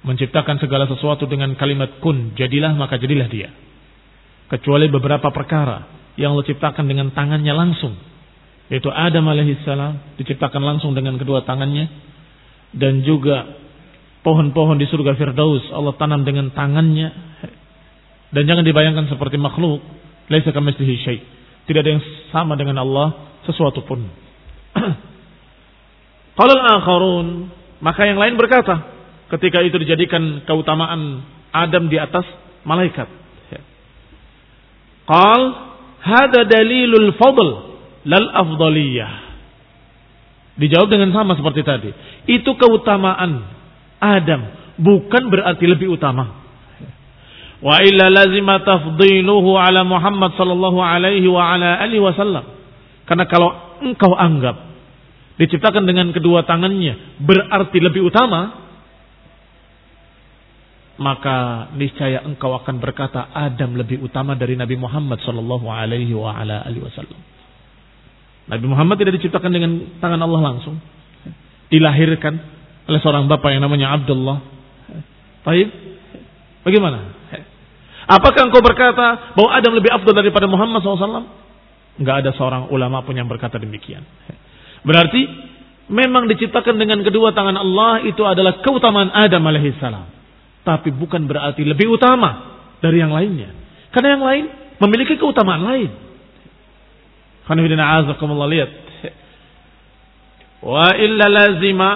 menciptakan 0.00 0.56
segala 0.60 0.88
sesuatu 0.88 1.28
dengan 1.28 1.52
kalimat 1.60 2.00
kun, 2.00 2.32
jadilah 2.32 2.72
maka 2.72 2.96
jadilah 2.96 3.28
dia. 3.28 3.52
Kecuali 4.50 4.86
beberapa 4.92 5.32
perkara 5.32 5.88
yang 6.20 6.36
Allah 6.36 6.46
ciptakan 6.46 6.84
dengan 6.84 7.10
tangannya 7.12 7.54
langsung. 7.54 7.96
Yaitu 8.72 8.88
Adam 8.88 9.28
alaihissalam 9.28 10.16
diciptakan 10.20 10.62
langsung 10.64 10.96
dengan 10.96 11.20
kedua 11.20 11.44
tangannya 11.44 11.88
dan 12.72 13.04
juga 13.04 13.44
pohon-pohon 14.24 14.80
di 14.80 14.88
surga 14.88 15.14
Firdaus 15.20 15.68
Allah 15.72 15.92
tanam 16.00 16.24
dengan 16.24 16.48
tangannya. 16.52 17.08
Dan 18.34 18.50
jangan 18.50 18.66
dibayangkan 18.66 19.06
seperti 19.06 19.38
makhluk, 19.38 19.78
laisa. 20.26 20.50
Tidak 20.50 21.80
ada 21.80 21.90
yang 21.90 22.02
sama 22.34 22.58
dengan 22.58 22.82
Allah 22.82 23.38
sesuatu 23.46 23.86
pun. 23.86 24.02
Kalau 26.38 26.56
akharun 26.58 27.28
Maka 27.84 28.08
yang 28.08 28.16
lain 28.16 28.40
berkata, 28.40 28.80
ketika 29.36 29.60
itu 29.60 29.76
dijadikan 29.76 30.40
keutamaan 30.48 31.20
Adam 31.52 31.92
di 31.92 32.00
atas 32.00 32.24
malaikat. 32.64 33.04
Qal 35.04 35.40
hada 36.00 36.48
dalilul 36.48 37.12
fadl 37.16 37.48
lal 38.08 38.26
afdaliyah. 38.32 39.12
Dijawab 40.54 40.88
dengan 40.88 41.10
sama 41.10 41.34
seperti 41.34 41.66
tadi. 41.66 41.90
Itu 42.30 42.54
keutamaan 42.54 43.42
Adam, 43.98 44.42
bukan 44.78 45.32
berarti 45.32 45.64
lebih 45.66 45.98
utama. 45.98 46.44
Wa 47.64 47.80
illa 47.80 48.12
lazima 48.12 48.60
tafdiluhu 48.60 49.56
ala 49.56 49.82
Muhammad 49.88 50.36
sallallahu 50.36 50.78
alaihi 50.84 51.24
wa 51.26 51.42
ala 51.56 51.80
alihi 51.80 52.02
wasallam. 52.04 52.44
Karena 53.08 53.24
kalau 53.24 53.80
engkau 53.80 54.12
anggap 54.12 54.56
diciptakan 55.40 55.88
dengan 55.88 56.14
kedua 56.14 56.46
tangannya 56.46 57.18
berarti 57.18 57.78
lebih 57.82 58.06
utama, 58.06 58.63
maka 60.94 61.68
niscaya 61.74 62.22
engkau 62.22 62.54
akan 62.54 62.78
berkata 62.78 63.34
Adam 63.34 63.74
lebih 63.74 63.98
utama 63.98 64.38
dari 64.38 64.54
Nabi 64.54 64.78
Muhammad 64.78 65.18
sallallahu 65.26 65.66
alaihi 65.66 66.14
wa 66.14 66.30
ala 66.30 66.62
alihi 66.62 66.86
wasallam. 66.86 67.18
Nabi 68.44 68.66
Muhammad 68.68 68.96
tidak 69.00 69.18
diciptakan 69.18 69.50
dengan 69.50 69.72
tangan 69.98 70.20
Allah 70.22 70.40
langsung. 70.54 70.76
Dilahirkan 71.72 72.34
oleh 72.86 73.00
seorang 73.00 73.26
bapak 73.26 73.56
yang 73.56 73.64
namanya 73.64 73.96
Abdullah. 73.96 74.38
Baik. 75.42 75.68
Bagaimana? 76.62 76.98
Apakah 78.04 78.52
engkau 78.52 78.60
berkata 78.60 79.32
bahwa 79.32 79.50
Adam 79.50 79.72
lebih 79.74 79.88
afdal 79.88 80.12
daripada 80.12 80.44
Muhammad 80.44 80.84
SAW? 80.84 81.24
Enggak 81.96 82.16
ada 82.22 82.30
seorang 82.36 82.68
ulama 82.68 83.00
pun 83.00 83.16
yang 83.16 83.26
berkata 83.26 83.56
demikian. 83.56 84.04
Berarti 84.84 85.24
memang 85.88 86.28
diciptakan 86.28 86.76
dengan 86.76 87.00
kedua 87.00 87.32
tangan 87.32 87.56
Allah 87.56 88.04
itu 88.04 88.20
adalah 88.22 88.60
keutamaan 88.60 89.08
Adam 89.08 89.40
alaihissalam. 89.40 90.23
Tapi 90.64 90.88
bukan 90.96 91.28
berarti 91.28 91.60
lebih 91.62 91.92
utama 91.92 92.56
dari 92.80 93.04
yang 93.04 93.12
lainnya. 93.12 93.52
Karena 93.92 94.16
yang 94.16 94.24
lain 94.24 94.44
memiliki 94.80 95.20
keutamaan 95.20 95.62
lain. 95.62 95.90
Lihat. 97.44 98.70
Wa 100.64 100.96
illa 100.96 101.26
lazima 101.28 101.88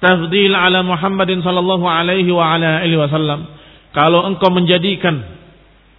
tafdil 0.00 0.56
ala 0.56 0.80
Muhammadin 0.80 1.44
sallallahu 1.44 1.84
alaihi 1.84 2.32
wa 2.32 2.56
ala 2.56 2.80
alihi 2.80 2.96
wasallam. 2.96 3.44
Kalau 3.92 4.24
engkau 4.24 4.48
menjadikan 4.48 5.20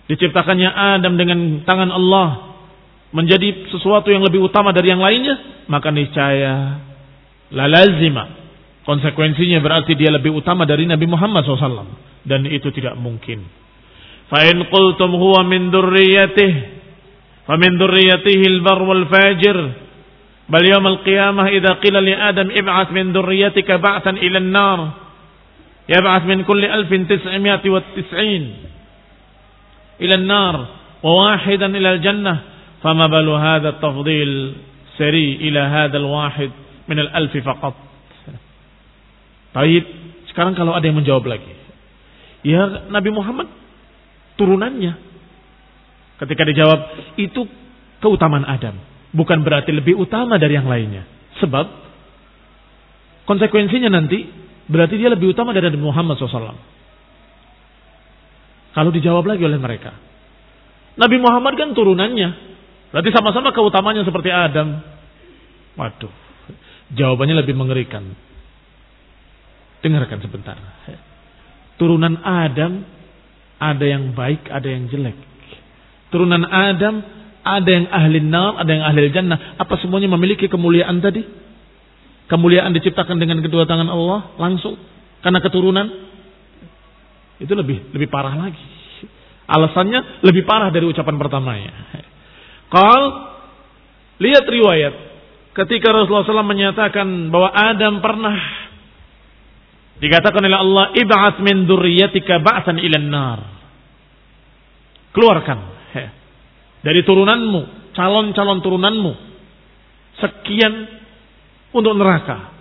diciptakannya 0.10 0.70
Adam 0.98 1.14
dengan 1.22 1.62
tangan 1.70 1.94
Allah 1.94 2.50
menjadi 3.14 3.70
sesuatu 3.70 4.10
yang 4.10 4.26
lebih 4.26 4.42
utama 4.42 4.74
dari 4.74 4.90
yang 4.90 5.02
lainnya, 5.02 5.66
maka 5.70 5.94
niscaya 5.94 6.82
la 7.54 7.66
lazima. 7.70 8.39
Konsekuensinya 8.90 9.62
berarti 9.62 9.94
dia 9.94 10.10
lebih 10.10 10.34
utama 10.34 10.66
dari 10.66 10.90
Nabi 10.90 11.06
Muhammad 11.06 11.46
SAW. 11.46 11.94
Dan 12.26 12.50
itu 12.50 12.74
tidak 12.74 12.98
mungkin. 12.98 13.46
Fa'in 14.34 14.66
qultum 14.66 15.14
huwa 15.14 15.46
min 15.46 15.70
durriyatih. 15.70 16.54
Fa 17.46 17.54
min 17.62 17.78
durriyatihi 17.78 18.50
al-bar 18.50 18.82
wal 18.82 19.06
fajir. 19.06 19.58
Bal 20.50 20.66
yawm 20.66 20.90
al-qiyamah 20.90 21.54
idha 21.54 21.78
qila 21.78 22.02
li 22.02 22.18
Adam 22.18 22.50
ib'at 22.50 22.90
min 22.90 23.14
durriyatika 23.14 23.78
ba'than 23.78 24.18
ila 24.18 24.42
an-nar. 24.42 24.80
Yab'at 25.86 26.26
min 26.26 26.42
kulli 26.50 26.66
alfin 26.66 27.06
tis'imiyati 27.06 27.70
wa 27.70 27.86
tis'in. 27.94 28.44
Ila 30.02 30.16
an-nar. 30.18 30.56
Wa 31.06 31.12
wahidan 31.14 31.78
ila 31.78 31.94
al-jannah. 31.94 32.38
Fama 32.82 33.06
balu 33.06 33.38
hadha 33.38 33.78
at-tafdil 33.78 34.34
sari 34.98 35.46
ila 35.46 35.62
hadha 35.70 36.02
al-wahid 36.02 36.50
min 36.90 36.98
al-alfi 37.06 37.46
faqat. 37.46 37.89
Baik, 39.50 39.84
sekarang 40.30 40.54
kalau 40.54 40.78
ada 40.78 40.86
yang 40.86 40.98
menjawab 40.98 41.26
lagi. 41.26 41.54
Ya 42.46 42.88
Nabi 42.88 43.10
Muhammad 43.10 43.50
turunannya. 44.40 44.94
Ketika 46.20 46.44
dijawab, 46.44 46.80
itu 47.16 47.48
keutamaan 48.04 48.48
Adam. 48.48 48.76
Bukan 49.16 49.42
berarti 49.42 49.72
lebih 49.74 49.98
utama 49.98 50.38
dari 50.38 50.56
yang 50.56 50.68
lainnya. 50.68 51.08
Sebab 51.40 51.66
konsekuensinya 53.26 53.90
nanti 53.90 54.28
berarti 54.70 54.96
dia 55.00 55.10
lebih 55.10 55.34
utama 55.34 55.56
dari 55.56 55.72
Nabi 55.72 55.82
Muhammad 55.82 56.16
SAW. 56.20 56.60
Kalau 58.76 58.92
dijawab 58.94 59.26
lagi 59.26 59.44
oleh 59.44 59.58
mereka. 59.58 59.96
Nabi 61.00 61.18
Muhammad 61.18 61.58
kan 61.58 61.74
turunannya. 61.74 62.30
Berarti 62.92 63.10
sama-sama 63.16 63.56
keutamanya 63.56 64.04
seperti 64.06 64.30
Adam. 64.30 64.82
Waduh, 65.80 66.12
jawabannya 66.94 67.40
lebih 67.40 67.56
mengerikan. 67.56 68.29
Dengarkan 69.80 70.20
sebentar. 70.20 70.58
Turunan 71.80 72.20
Adam 72.20 72.84
ada 73.60 73.86
yang 73.88 74.12
baik, 74.12 74.48
ada 74.52 74.68
yang 74.68 74.92
jelek. 74.92 75.16
Turunan 76.12 76.44
Adam 76.44 77.00
ada 77.44 77.70
yang 77.70 77.88
ahli 77.88 78.20
nar, 78.20 78.60
ada 78.60 78.72
yang 78.72 78.84
ahli 78.84 79.10
jannah. 79.16 79.56
Apa 79.56 79.80
semuanya 79.80 80.12
memiliki 80.12 80.52
kemuliaan 80.52 81.00
tadi? 81.00 81.24
Kemuliaan 82.30 82.76
diciptakan 82.76 83.18
dengan 83.18 83.42
kedua 83.42 83.66
tangan 83.66 83.90
Allah 83.90 84.38
langsung 84.38 84.78
karena 85.26 85.40
keturunan 85.42 85.88
itu 87.42 87.50
lebih 87.56 87.90
lebih 87.96 88.08
parah 88.12 88.36
lagi. 88.38 88.62
Alasannya 89.50 90.22
lebih 90.22 90.46
parah 90.46 90.70
dari 90.70 90.86
ucapan 90.86 91.16
pertamanya. 91.18 91.74
Qal 92.70 93.04
lihat 94.22 94.46
riwayat 94.46 94.94
ketika 95.58 95.90
Rasulullah 95.90 96.28
SAW 96.28 96.46
menyatakan 96.46 97.34
bahwa 97.34 97.50
Adam 97.50 97.98
pernah 97.98 98.38
dikatakan 100.00 100.42
oleh 100.44 100.60
Allah 100.60 100.86
ib'ats 100.96 101.40
min 101.44 101.68
dzurriyyatika 101.68 102.40
ba'san 102.40 102.80
ilan 102.80 103.08
nar. 103.08 103.40
Keluarkan 105.16 105.60
he, 105.96 106.06
dari 106.84 107.02
turunanmu, 107.04 107.94
calon-calon 107.94 108.60
turunanmu 108.64 109.12
sekian 110.20 110.74
untuk 111.76 111.94
neraka. 111.96 112.56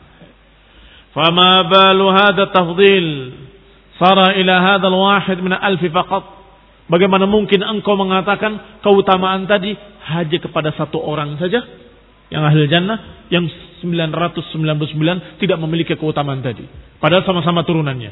Fama 1.12 1.68
balu 1.68 2.06
hadha 2.10 2.48
sara 4.00 4.32
ila 4.40 4.54
hadha 4.64 4.88
al-wahid 4.88 5.38
min 5.44 5.52
alfi 5.52 5.92
faqat. 5.92 6.40
Bagaimana 6.90 7.28
mungkin 7.28 7.62
engkau 7.62 7.94
mengatakan 7.94 8.80
keutamaan 8.82 9.46
tadi 9.46 9.76
hanya 10.10 10.38
kepada 10.42 10.74
satu 10.74 10.98
orang 10.98 11.38
saja 11.38 11.62
yang 12.32 12.42
ahli 12.42 12.66
jannah 12.66 13.28
yang 13.30 13.46
999 13.84 15.38
tidak 15.38 15.58
memiliki 15.60 15.94
keutamaan 15.94 16.40
tadi. 16.42 16.66
Padahal 16.98 17.22
sama-sama 17.22 17.62
turunannya. 17.62 18.10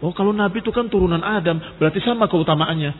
Oh 0.00 0.16
kalau 0.16 0.32
Nabi 0.32 0.64
itu 0.64 0.72
kan 0.72 0.88
turunan 0.88 1.20
Adam, 1.20 1.60
berarti 1.76 2.00
sama 2.00 2.24
keutamaannya. 2.30 2.92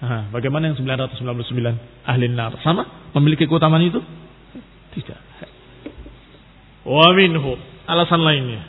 Nah, 0.00 0.22
bagaimana 0.32 0.70
yang 0.70 0.78
999 0.78 2.06
ahli 2.06 2.26
nar? 2.30 2.56
Sama? 2.62 3.10
Memiliki 3.18 3.44
keutamaan 3.50 3.82
itu? 3.82 4.00
Tidak. 4.94 5.20
Wa 6.86 7.10
minhu 7.12 7.58
alasan 7.84 8.22
lainnya. 8.22 8.62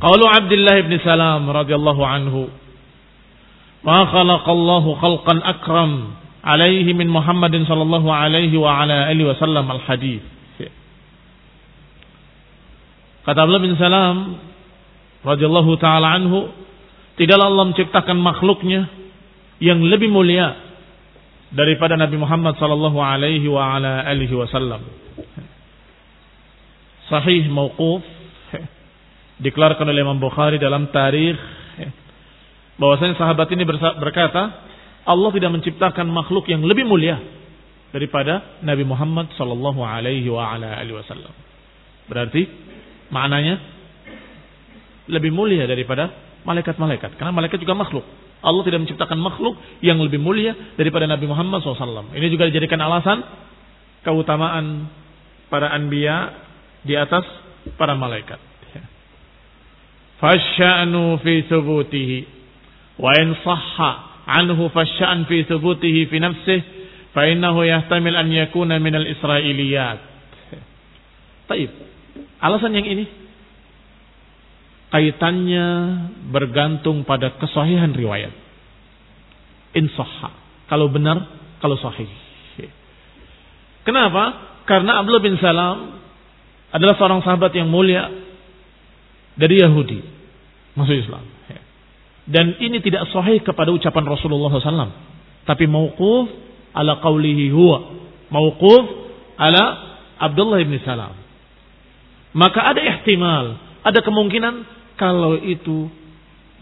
Qalu 0.00 0.24
Abdullah 0.24 0.76
bin 0.88 0.96
Salam 1.04 1.44
radhiyallahu 1.44 2.02
anhu 2.02 2.48
Ma 3.80 4.04
khalaqallahu 4.08 4.96
khalqan 5.00 5.40
akram 5.40 6.12
alaihi 6.44 6.92
min 6.92 7.08
Muhammadin 7.08 7.64
sallallahu 7.64 8.08
alaihi 8.12 8.56
wa 8.56 8.80
ala 8.84 9.08
alihi 9.08 9.28
wasallam 9.28 9.64
al 9.68 9.80
hadis. 9.84 10.20
Kata 13.24 13.44
Abdullah 13.44 13.64
bin 13.64 13.76
Salam 13.80 14.36
radhiyallahu 15.24 15.80
taala 15.80 16.12
anhu, 16.16 16.52
tidaklah 17.16 17.48
Allah 17.48 17.64
menciptakan 17.72 18.16
makhluknya 18.20 18.88
yang 19.60 19.80
lebih 19.84 20.12
mulia 20.12 20.56
daripada 21.52 21.96
Nabi 21.96 22.16
Muhammad 22.20 22.56
sallallahu 22.56 23.00
alaihi 23.00 23.48
wa 23.48 23.76
ala 23.76 24.04
alihi 24.04 24.32
wasallam. 24.32 24.80
Sahih 27.08 27.48
mauquf 27.48 28.19
dikeluarkan 29.40 29.88
oleh 29.88 30.04
Imam 30.04 30.20
Bukhari 30.20 30.60
dalam 30.60 30.92
tarikh 30.92 31.36
bahwasanya 32.80 33.16
sahabat 33.16 33.48
ini 33.52 33.64
berkata, 34.00 34.42
Allah 35.04 35.30
tidak 35.36 35.50
menciptakan 35.52 36.08
makhluk 36.08 36.48
yang 36.48 36.64
lebih 36.64 36.84
mulia 36.88 37.20
daripada 37.92 38.60
Nabi 38.64 38.84
Muhammad 38.84 39.32
sallallahu 39.36 39.80
alaihi 39.84 40.28
wasallam. 40.32 41.32
Berarti 42.08 42.46
maknanya 43.12 43.60
lebih 45.10 45.32
mulia 45.34 45.66
daripada 45.66 46.08
malaikat-malaikat 46.46 47.20
karena 47.20 47.32
malaikat 47.34 47.58
juga 47.60 47.76
makhluk. 47.76 48.04
Allah 48.40 48.64
tidak 48.64 48.88
menciptakan 48.88 49.20
makhluk 49.20 49.60
yang 49.84 50.00
lebih 50.00 50.16
mulia 50.16 50.56
daripada 50.80 51.04
Nabi 51.04 51.28
Muhammad 51.28 51.60
SAW. 51.60 52.16
Ini 52.16 52.26
juga 52.32 52.48
dijadikan 52.48 52.80
alasan 52.80 53.20
keutamaan 54.00 54.88
para 55.52 55.68
anbiya 55.76 56.32
di 56.80 56.96
atas 56.96 57.28
para 57.76 57.92
malaikat. 57.92 58.49
Fasya'nu 60.20 61.16
fi 61.24 61.48
thubutihi 61.48 62.18
wa 63.00 63.10
in 63.16 63.32
sahha 63.40 63.90
anhu 64.28 64.68
fasya'an 64.68 65.24
fi 65.24 65.48
thubutihi 65.48 66.12
fi 66.12 66.16
nafsihi 66.20 66.62
fa 67.16 67.24
innahu 67.26 67.64
yahtamil 67.64 68.14
an 68.14 68.28
yakuna 68.28 68.76
min 68.76 68.94
al-israiliyat. 68.94 69.98
Taib. 71.48 71.70
Alasan 72.40 72.76
yang 72.76 72.86
ini 72.86 73.04
kaitannya 74.90 75.66
bergantung 76.30 77.02
pada 77.08 77.34
kesahihan 77.40 77.90
riwayat. 77.90 78.34
In 79.74 79.88
sahha. 79.94 80.34
Kalau 80.68 80.90
benar, 80.92 81.26
kalau 81.58 81.78
sahih. 81.78 82.10
Kenapa? 83.86 84.36
Karena 84.68 85.00
Abdullah 85.00 85.24
bin 85.24 85.40
Salam 85.40 85.98
adalah 86.70 86.94
seorang 86.94 87.24
sahabat 87.26 87.50
yang 87.56 87.66
mulia 87.66 88.06
dari 89.40 89.64
Yahudi 89.64 90.00
masuk 90.76 90.96
Islam. 91.00 91.24
Dan 92.30 92.60
ini 92.62 92.78
tidak 92.84 93.10
sahih 93.10 93.42
kepada 93.42 93.72
ucapan 93.74 94.04
Rasulullah 94.06 94.52
SAW. 94.54 94.92
Tapi 95.48 95.64
mauquf 95.66 96.30
ala 96.76 97.00
qawlihi 97.02 97.50
huwa. 97.50 97.78
Mauquf 98.30 98.84
ala 99.34 99.64
Abdullah 100.20 100.62
bin 100.62 100.78
Salam. 100.86 101.16
Maka 102.30 102.70
ada 102.70 102.78
ihtimal, 102.78 103.58
ada 103.82 103.98
kemungkinan 104.04 104.54
kalau 104.94 105.40
itu 105.42 105.90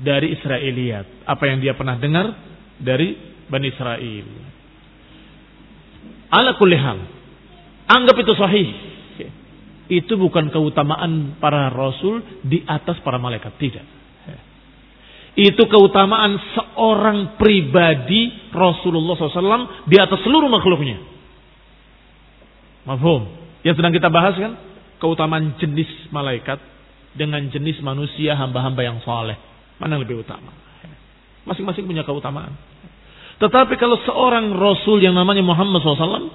dari 0.00 0.32
Israeliat. 0.32 1.28
Apa 1.28 1.52
yang 1.52 1.60
dia 1.60 1.76
pernah 1.76 2.00
dengar 2.00 2.32
dari 2.80 3.12
Bani 3.50 3.68
Israel. 3.68 4.26
Ala 6.32 6.56
kulli 6.56 6.78
hal. 6.80 6.98
Anggap 7.88 8.16
itu 8.16 8.32
sahih. 8.38 8.68
Itu 9.88 10.20
bukan 10.20 10.52
keutamaan 10.52 11.40
para 11.40 11.72
rasul 11.72 12.20
di 12.44 12.60
atas 12.68 13.00
para 13.00 13.16
malaikat. 13.16 13.56
Tidak. 13.56 13.86
Itu 15.38 15.70
keutamaan 15.70 16.34
seorang 16.52 17.38
pribadi 17.38 18.50
Rasulullah 18.50 19.14
SAW 19.14 19.86
di 19.86 19.96
atas 19.96 20.18
seluruh 20.26 20.50
makhluknya. 20.50 20.98
Mafhum. 22.84 23.22
Yang 23.62 23.78
sedang 23.78 23.94
kita 23.94 24.10
bahas 24.10 24.34
kan 24.34 24.58
keutamaan 24.98 25.54
jenis 25.62 26.10
malaikat 26.10 26.58
dengan 27.14 27.46
jenis 27.54 27.78
manusia 27.86 28.34
hamba-hamba 28.34 28.82
yang 28.82 28.98
soleh. 29.06 29.38
Mana 29.78 29.96
lebih 29.96 30.26
utama? 30.26 30.50
Masing-masing 31.46 31.86
punya 31.86 32.02
keutamaan. 32.02 32.52
Tetapi 33.38 33.78
kalau 33.78 33.96
seorang 34.02 34.50
Rasul 34.58 34.98
yang 35.06 35.14
namanya 35.14 35.46
Muhammad 35.46 35.78
SAW 35.80 36.34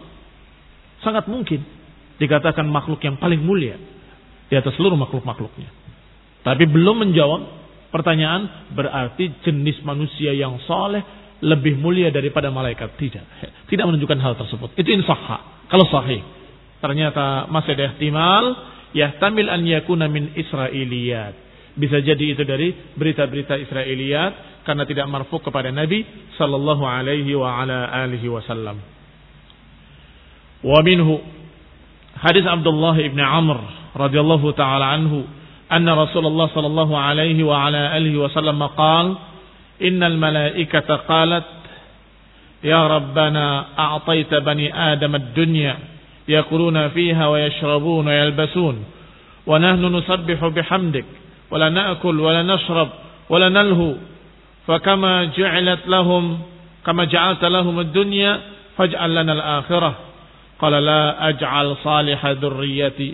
sangat 1.04 1.28
mungkin 1.28 1.60
dikatakan 2.18 2.66
makhluk 2.66 3.02
yang 3.02 3.18
paling 3.18 3.42
mulia 3.42 3.78
di 4.50 4.56
atas 4.58 4.74
seluruh 4.78 4.98
makhluk-makhluknya. 4.98 5.70
Tapi 6.44 6.68
belum 6.68 7.08
menjawab 7.08 7.64
Pertanyaan 7.94 8.74
berarti 8.74 9.30
jenis 9.46 9.86
manusia 9.86 10.34
yang 10.34 10.58
soleh 10.66 11.06
lebih 11.46 11.78
mulia 11.78 12.10
daripada 12.10 12.50
malaikat. 12.50 12.98
Tidak. 12.98 13.26
Tidak 13.70 13.86
menunjukkan 13.86 14.18
hal 14.18 14.34
tersebut. 14.34 14.74
Itu 14.74 14.90
insahha. 14.90 15.70
Kalau 15.70 15.86
sahih. 15.86 16.26
Ternyata 16.82 17.46
masih 17.54 17.78
ada 17.78 17.94
ihtimal. 17.94 18.46
Yahtamil 18.98 19.46
an 19.46 19.62
yakuna 19.62 20.10
min 20.10 20.34
Israiliyat. 20.34 21.38
Bisa 21.78 22.02
jadi 22.02 22.34
itu 22.34 22.42
dari 22.42 22.74
berita-berita 22.98 23.62
Israiliyat. 23.62 24.66
Karena 24.66 24.90
tidak 24.90 25.06
marfuk 25.14 25.46
kepada 25.46 25.70
Nabi. 25.70 26.02
Sallallahu 26.34 26.82
alaihi 26.90 27.30
wa 27.38 27.62
ala 27.62 27.94
alihi 27.94 28.26
wasallam. 28.26 28.82
Wa 30.66 30.82
minhu. 30.82 31.43
Hadis 32.23 32.47
Abdullah 32.47 32.99
ibn 32.99 33.21
Amr 33.21 33.59
radhiyallahu 33.97 34.53
taala 34.57 34.93
anhu 34.97 35.25
أن 35.69 35.85
رسول 35.89 36.27
الله 36.27 36.47
صلى 36.57 36.67
الله 36.67 36.99
عليه 36.99 37.45
وعلى 37.45 37.97
آله 37.97 38.15
وسلم 38.19 38.57
قال 38.73 39.17
إن 39.83 40.01
الملائكة 40.03 40.97
قالت 40.97 41.45
يا 42.65 42.87
ربنا 42.87 43.65
أعطيت 43.79 44.35
بني 44.35 44.93
آدم 44.93 45.15
الدنيا 45.15 45.77
يأكلون 46.29 46.89
فيها 46.89 47.29
ويشربون 47.29 48.09
ويلبسون 48.09 48.77
ونحن 49.47 49.83
نسبح 49.97 50.47
بحمدك 50.47 51.05
ولا 51.51 51.69
نأكل 51.69 52.21
ولا 52.21 52.43
نشرب 52.43 52.89
ولا 53.29 53.49
نلهو 53.49 53.93
فكما 54.67 55.25
جعلت 55.25 55.89
لهم 55.89 56.25
كما 56.87 57.05
جعلت 57.05 57.45
لهم 57.45 57.81
الدنيا 57.81 58.41
فاجعل 58.77 59.15
لنا 59.15 59.33
الآخرة 59.33 59.95
Qala 60.64 60.80
la 60.80 61.20
aj'al 61.28 61.76
salihah 61.84 62.40
dzurriyyati 62.40 63.08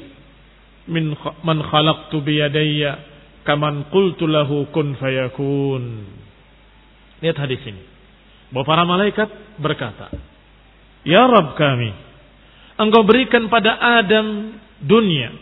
min 0.94 1.18
man 1.42 1.66
khalaqtu 1.66 2.22
بيدي 2.22 2.86
kaman 3.50 3.90
qultu 3.90 4.30
lahu 4.30 4.70
kun 4.70 4.94
fayakun. 5.02 6.06
Lihat 7.26 7.38
hadis 7.42 7.62
ini. 7.66 7.82
Bahwa 8.54 8.66
para 8.66 8.84
malaikat 8.86 9.30
berkata, 9.58 10.14
Ya 11.02 11.26
Rabb 11.26 11.58
kami, 11.58 11.90
Engkau 12.80 13.04
berikan 13.04 13.50
pada 13.52 13.76
Adam 13.76 14.56
dunia, 14.80 15.34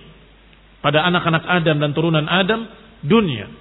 pada 0.79 1.03
anak-anak 1.05 1.43
Adam 1.45 1.75
dan 1.83 1.91
turunan 1.91 2.25
Adam 2.25 2.65
dunia. 3.03 3.51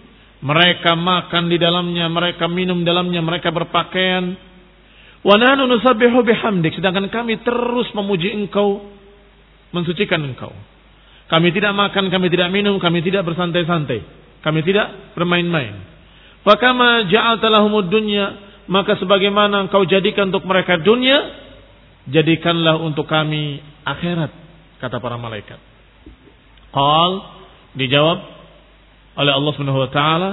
Mereka 0.41 0.95
makan 0.95 1.51
di 1.51 1.59
dalamnya, 1.59 2.07
mereka 2.07 2.47
minum 2.47 2.81
di 2.85 2.89
dalamnya, 2.89 3.21
mereka 3.21 3.51
berpakaian, 3.51 4.37
Wa 5.27 5.35
bihamdik. 6.23 6.79
Sedangkan 6.79 7.11
kami 7.11 7.43
terus 7.43 7.91
memuji 7.99 8.31
engkau, 8.31 8.79
mensucikan 9.75 10.23
engkau. 10.23 10.55
Kami 11.27 11.51
tidak 11.51 11.75
makan, 11.75 12.07
kami 12.15 12.31
tidak 12.31 12.55
minum, 12.55 12.79
kami 12.79 13.03
tidak 13.03 13.27
bersantai-santai. 13.27 14.07
Kami 14.47 14.63
tidak 14.63 15.19
bermain-main. 15.19 15.75
Lahumud 16.47 17.91
dunya, 17.91 18.39
maka 18.71 18.95
sebagaimana 19.03 19.67
engkau 19.67 19.83
jadikan 19.83 20.31
untuk 20.31 20.47
mereka 20.47 20.79
dunia, 20.79 21.19
jadikanlah 22.07 22.79
untuk 22.79 23.11
kami 23.11 23.59
akhirat, 23.83 24.31
kata 24.79 25.03
para 25.03 25.19
malaikat. 25.19 25.59
Qal 26.71 27.13
dijawab 27.75 28.19
oleh 29.19 29.33
Allah 29.35 29.53
Subhanahu 29.59 29.83
wa 29.83 29.91
taala, 29.91 30.31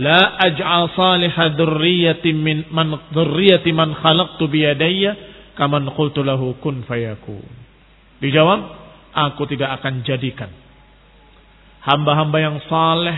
la 0.00 0.40
aj'al 0.48 0.96
salihah 0.96 1.52
dzurriyyati 1.54 2.32
min 2.32 2.64
man 2.72 2.96
dzurriyyati 3.12 3.70
man 3.76 3.92
khalaqtu 3.92 4.48
bi 4.48 4.64
yadayya 4.64 5.12
kaman 5.60 5.92
qultu 5.92 6.24
lahu 6.24 6.56
kun 6.64 6.80
fayakun. 6.88 7.44
Dijawab, 8.20 8.60
aku 9.12 9.44
tidak 9.48 9.80
akan 9.80 10.04
jadikan 10.04 10.48
hamba-hamba 11.80 12.38
yang 12.40 12.56
saleh 12.68 13.16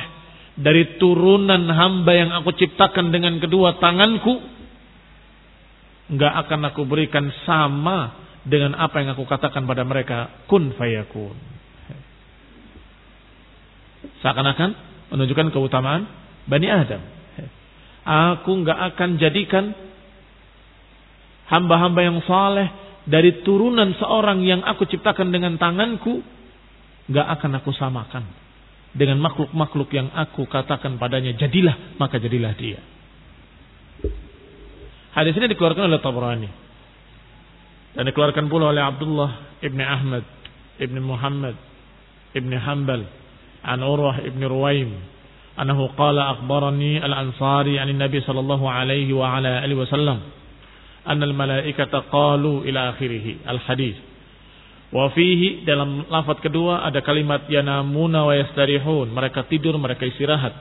dari 0.54 0.98
turunan 1.00 1.66
hamba 1.70 2.12
yang 2.12 2.30
aku 2.30 2.54
ciptakan 2.54 3.10
dengan 3.10 3.40
kedua 3.42 3.80
tanganku 3.82 4.38
nggak 6.12 6.34
akan 6.46 6.60
aku 6.70 6.82
berikan 6.84 7.32
sama 7.48 8.20
dengan 8.44 8.76
apa 8.76 9.00
yang 9.00 9.14
aku 9.16 9.24
katakan 9.24 9.64
pada 9.64 9.82
mereka 9.86 10.44
kun 10.50 10.74
fayakun 10.76 11.34
seakan-akan 14.20 14.70
menunjukkan 15.14 15.50
keutamaan 15.54 16.04
Bani 16.46 16.68
Adam 16.70 17.02
aku 18.02 18.50
nggak 18.66 18.78
akan 18.94 19.10
jadikan 19.18 19.64
hamba-hamba 21.46 22.00
yang 22.02 22.18
saleh 22.26 22.68
dari 23.06 23.42
turunan 23.42 23.94
seorang 23.98 24.42
yang 24.46 24.62
aku 24.62 24.86
ciptakan 24.86 25.34
dengan 25.34 25.58
tanganku, 25.58 26.22
gak 27.10 27.26
akan 27.38 27.58
aku 27.58 27.74
samakan 27.74 28.22
dengan 28.94 29.18
makhluk-makhluk 29.18 29.90
yang 29.90 30.06
aku 30.14 30.46
katakan 30.46 31.00
padanya 31.00 31.34
jadilah 31.34 31.98
maka 31.98 32.22
jadilah 32.22 32.54
dia. 32.54 32.78
Hadis 35.12 35.36
ini 35.36 35.50
dikeluarkan 35.52 35.92
oleh 35.92 36.00
Tabrani 36.00 36.50
dan 37.92 38.08
dikeluarkan 38.08 38.48
pula 38.48 38.72
oleh 38.72 38.80
Abdullah 38.80 39.60
ibni 39.60 39.84
Ahmad 39.84 40.24
ibni 40.80 41.00
Muhammad 41.04 41.52
ibni 42.32 42.56
Hanbal 42.56 43.04
an 43.60 43.78
Urwah 43.84 44.24
ibni 44.24 44.48
Ruwaim 44.48 45.11
annahu 45.57 45.89
qala 45.97 46.37
akhbarani 46.37 47.01
al-Ansari 47.01 47.79
an 47.81 47.89
Nabi 47.93 48.21
sallallahu 48.21 48.65
alaihi 48.65 49.13
wa 49.13 49.37
ala 49.37 49.63
alihi 49.63 49.79
wasallam 49.79 50.19
أن 51.07 51.23
الملائكة 51.23 52.11
قالوا 52.11 52.67
إلى 52.67 52.79
آخره 52.91 53.25
الحديث 53.47 53.95
Wa 54.87 55.11
fihi 55.11 55.67
dalam 55.67 56.07
lafaz 56.07 56.39
kedua 56.39 56.87
ada 56.87 57.03
kalimat 57.03 57.43
yanamuna 57.51 58.23
wa 58.23 58.31
yastarihun. 58.31 59.11
Mereka 59.11 59.51
tidur, 59.51 59.75
mereka 59.75 60.07
istirahat. 60.07 60.55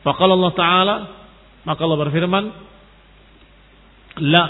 Faqala 0.00 0.32
Allah 0.32 0.52
Ta'ala, 0.56 0.96
maka 1.68 1.80
Allah 1.84 2.00
berfirman, 2.08 2.44
La 4.24 4.44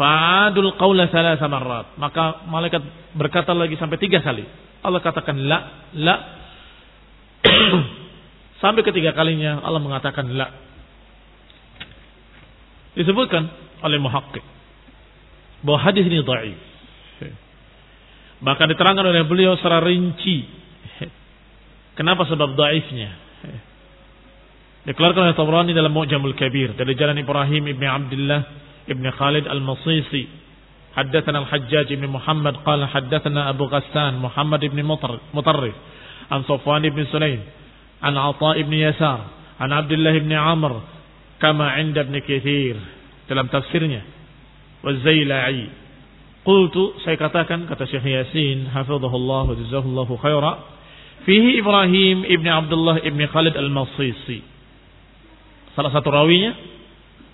fa'adul 0.00 0.72
qawla 0.80 1.12
salasa 1.12 1.44
marrat. 1.52 1.92
Maka 2.00 2.48
malaikat 2.48 2.80
berkata 3.12 3.52
lagi 3.52 3.76
sampai 3.76 4.00
tiga 4.00 4.24
kali. 4.24 4.44
Allah 4.80 5.00
katakan 5.04 5.36
la, 5.36 5.58
la. 6.00 6.16
sampai 8.61 8.85
ketiga 8.85 9.11
kalinya 9.17 9.59
Allah 9.65 9.81
mengatakan 9.81 10.29
la. 10.31 10.47
Disebutkan 12.95 13.49
oleh 13.81 13.97
muhakkik 13.97 14.43
bahwa 15.65 15.79
hadis 15.81 16.05
ini 16.05 16.21
dhaif. 16.21 16.59
Bahkan 18.41 18.67
diterangkan 18.73 19.05
oleh 19.05 19.23
beliau 19.29 19.53
secara 19.57 19.81
rinci. 19.85 20.45
Kenapa 21.97 22.25
sebab 22.25 22.57
dhaifnya? 22.57 23.09
Dikeluarkan 24.81 25.29
oleh 25.29 25.37
Tabrani 25.37 25.71
dalam 25.77 25.93
Mu'jamul 25.93 26.33
Kabir 26.33 26.73
dari 26.73 26.97
jalan 26.97 27.13
Ibrahim 27.21 27.69
ibn 27.69 27.85
Abdullah 27.85 28.41
ibn 28.89 29.05
Khalid 29.13 29.45
al-Masisi. 29.45 30.41
Al-Hajjaj 30.91 31.87
ibn 31.95 32.09
Muhammad 32.11 32.67
qala 32.67 32.89
haddatsana 32.91 33.47
Abu 33.47 33.69
Ghassan 33.71 34.19
Muhammad 34.19 34.59
ibn 34.67 34.83
Mutarrif 35.31 35.77
an 36.27 36.43
Safwan 36.43 36.83
ibn 36.83 36.99
Sulaim 37.07 37.39
an 38.01 38.13
Atha 38.17 38.57
ibn 38.57 38.73
Yasar 38.73 39.19
an 39.61 39.69
Abdullah 39.71 40.13
ibn 40.17 40.33
Amr 40.33 40.73
kama 41.37 41.77
'inda 41.77 42.05
ibn 42.05 42.17
Katsir 42.21 42.77
dalam 43.29 43.47
tafsirnya 43.47 44.01
wa 44.81 44.91
Zailai 45.05 45.81
Qultu 46.41 46.97
saya 47.05 47.21
katakan 47.21 47.69
kata 47.69 47.85
Syekh 47.85 48.01
Yasin 48.01 48.65
hafizahullah 48.73 49.45
wa 49.45 49.53
jazahullahu 49.53 50.17
khaira 50.17 50.53
fihi 51.29 51.61
Ibrahim 51.61 52.25
ibn 52.25 52.49
Abdullah 52.49 53.05
ibn 53.05 53.21
Khalid 53.29 53.53
al-Masisi 53.53 54.41
salah 55.77 55.93
satu 55.93 56.09
rawinya 56.09 56.57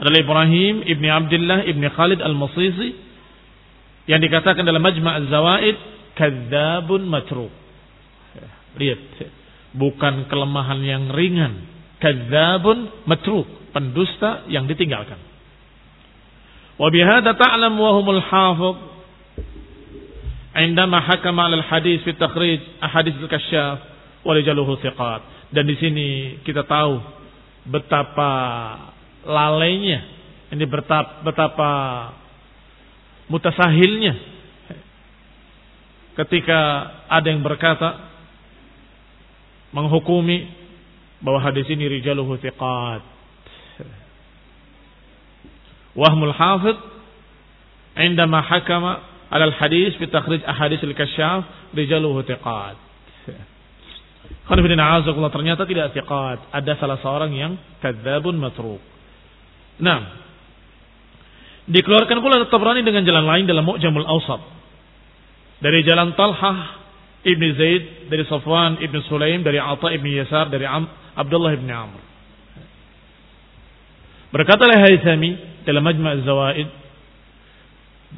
adalah 0.04 0.20
Ibrahim 0.20 0.84
ibn 0.84 1.08
Abdullah 1.08 1.64
ibn 1.72 1.88
Khalid 1.88 2.20
al-Masisi 2.20 2.90
yang 4.12 4.20
dikatakan 4.20 4.68
dalam 4.68 4.84
Majma' 4.84 5.24
al-Zawaid 5.24 5.78
kadzabun 6.20 7.08
matruk 7.08 7.54
lihat 8.76 9.00
bukan 9.73 10.29
kelemahan 10.29 10.81
yang 10.85 11.05
ringan 11.13 11.65
kadzabun 11.99 13.07
matruk 13.09 13.49
pendusta 13.73 14.45
yang 14.53 14.69
ditinggalkan 14.69 15.19
wa 16.77 16.89
bihadza 16.93 17.33
ta'lam 17.37 17.73
wa 17.77 17.91
humul 17.97 18.23
hafiz 18.23 18.93
عندما 20.53 21.01
حكم 21.01 21.41
على 21.41 21.65
الحديث 21.65 22.05
في 22.05 22.11
التخريج 22.13 22.61
أحاديث 22.85 23.15
الكشاف 23.25 23.79
ورجاله 24.21 24.69
ثقات 24.85 25.23
dan 25.49 25.65
di 25.65 25.77
sini 25.81 26.09
kita 26.45 26.69
tahu 26.69 27.01
betapa 27.69 28.33
lalainya 29.25 30.05
ini 30.53 30.65
betapa, 30.69 31.25
betapa 31.25 31.71
mutasahilnya 33.33 34.13
ketika 36.21 36.61
ada 37.09 37.27
yang 37.33 37.41
berkata 37.41 38.13
menghukumi 39.73 40.49
bahwa 41.23 41.39
hadis 41.41 41.67
ini 41.71 41.89
rijaluhu 41.89 42.37
thiqat 42.39 43.03
wahmul 45.97 46.35
hafid 46.35 46.79
عندما 47.93 48.41
حكم 48.41 48.85
على 49.33 49.45
الحديث 49.45 50.01
في 50.01 50.07
تخريج 50.07 50.49
أحاديث 50.49 50.85
الكشاف 50.85 51.43
رجاله 51.77 52.23
ثقات 52.23 52.77
Khanifidina 54.43 55.03
ternyata 55.31 55.63
tidak 55.67 55.95
thiqat. 55.95 56.51
Ada 56.51 56.73
salah 56.79 56.99
seorang 56.99 57.31
yang 57.31 57.55
kadzabun 57.79 58.39
matruk. 58.39 58.83
Nah, 59.79 59.99
dikeluarkan 61.71 62.19
pula 62.19 62.43
Tabrani 62.51 62.83
dengan 62.83 63.07
jalan 63.07 63.23
lain 63.23 63.45
dalam 63.47 63.63
Mu'jamul 63.63 64.03
Awsat. 64.03 64.41
Dari 65.63 65.87
jalan 65.87 66.19
Talhah 66.19 66.59
Ibn 67.26 67.44
Zaid, 67.58 67.84
dari 68.14 68.24
Safwan 68.30 68.78
Ibn 68.82 68.96
Sulaim, 69.10 69.42
dari 69.42 69.58
Atha 69.58 69.90
Ibn 69.90 70.06
Yasar, 70.06 70.54
dari 70.54 70.66
Am, 70.70 70.86
Abdullah 71.18 71.54
Ibn 71.58 71.70
Amr. 71.70 72.02
Berkata 74.32 74.68
oleh 74.68 74.80
Haythami 74.80 75.32
dalam 75.64 75.82
Majma' 75.82 76.22
Zawaid, 76.24 76.70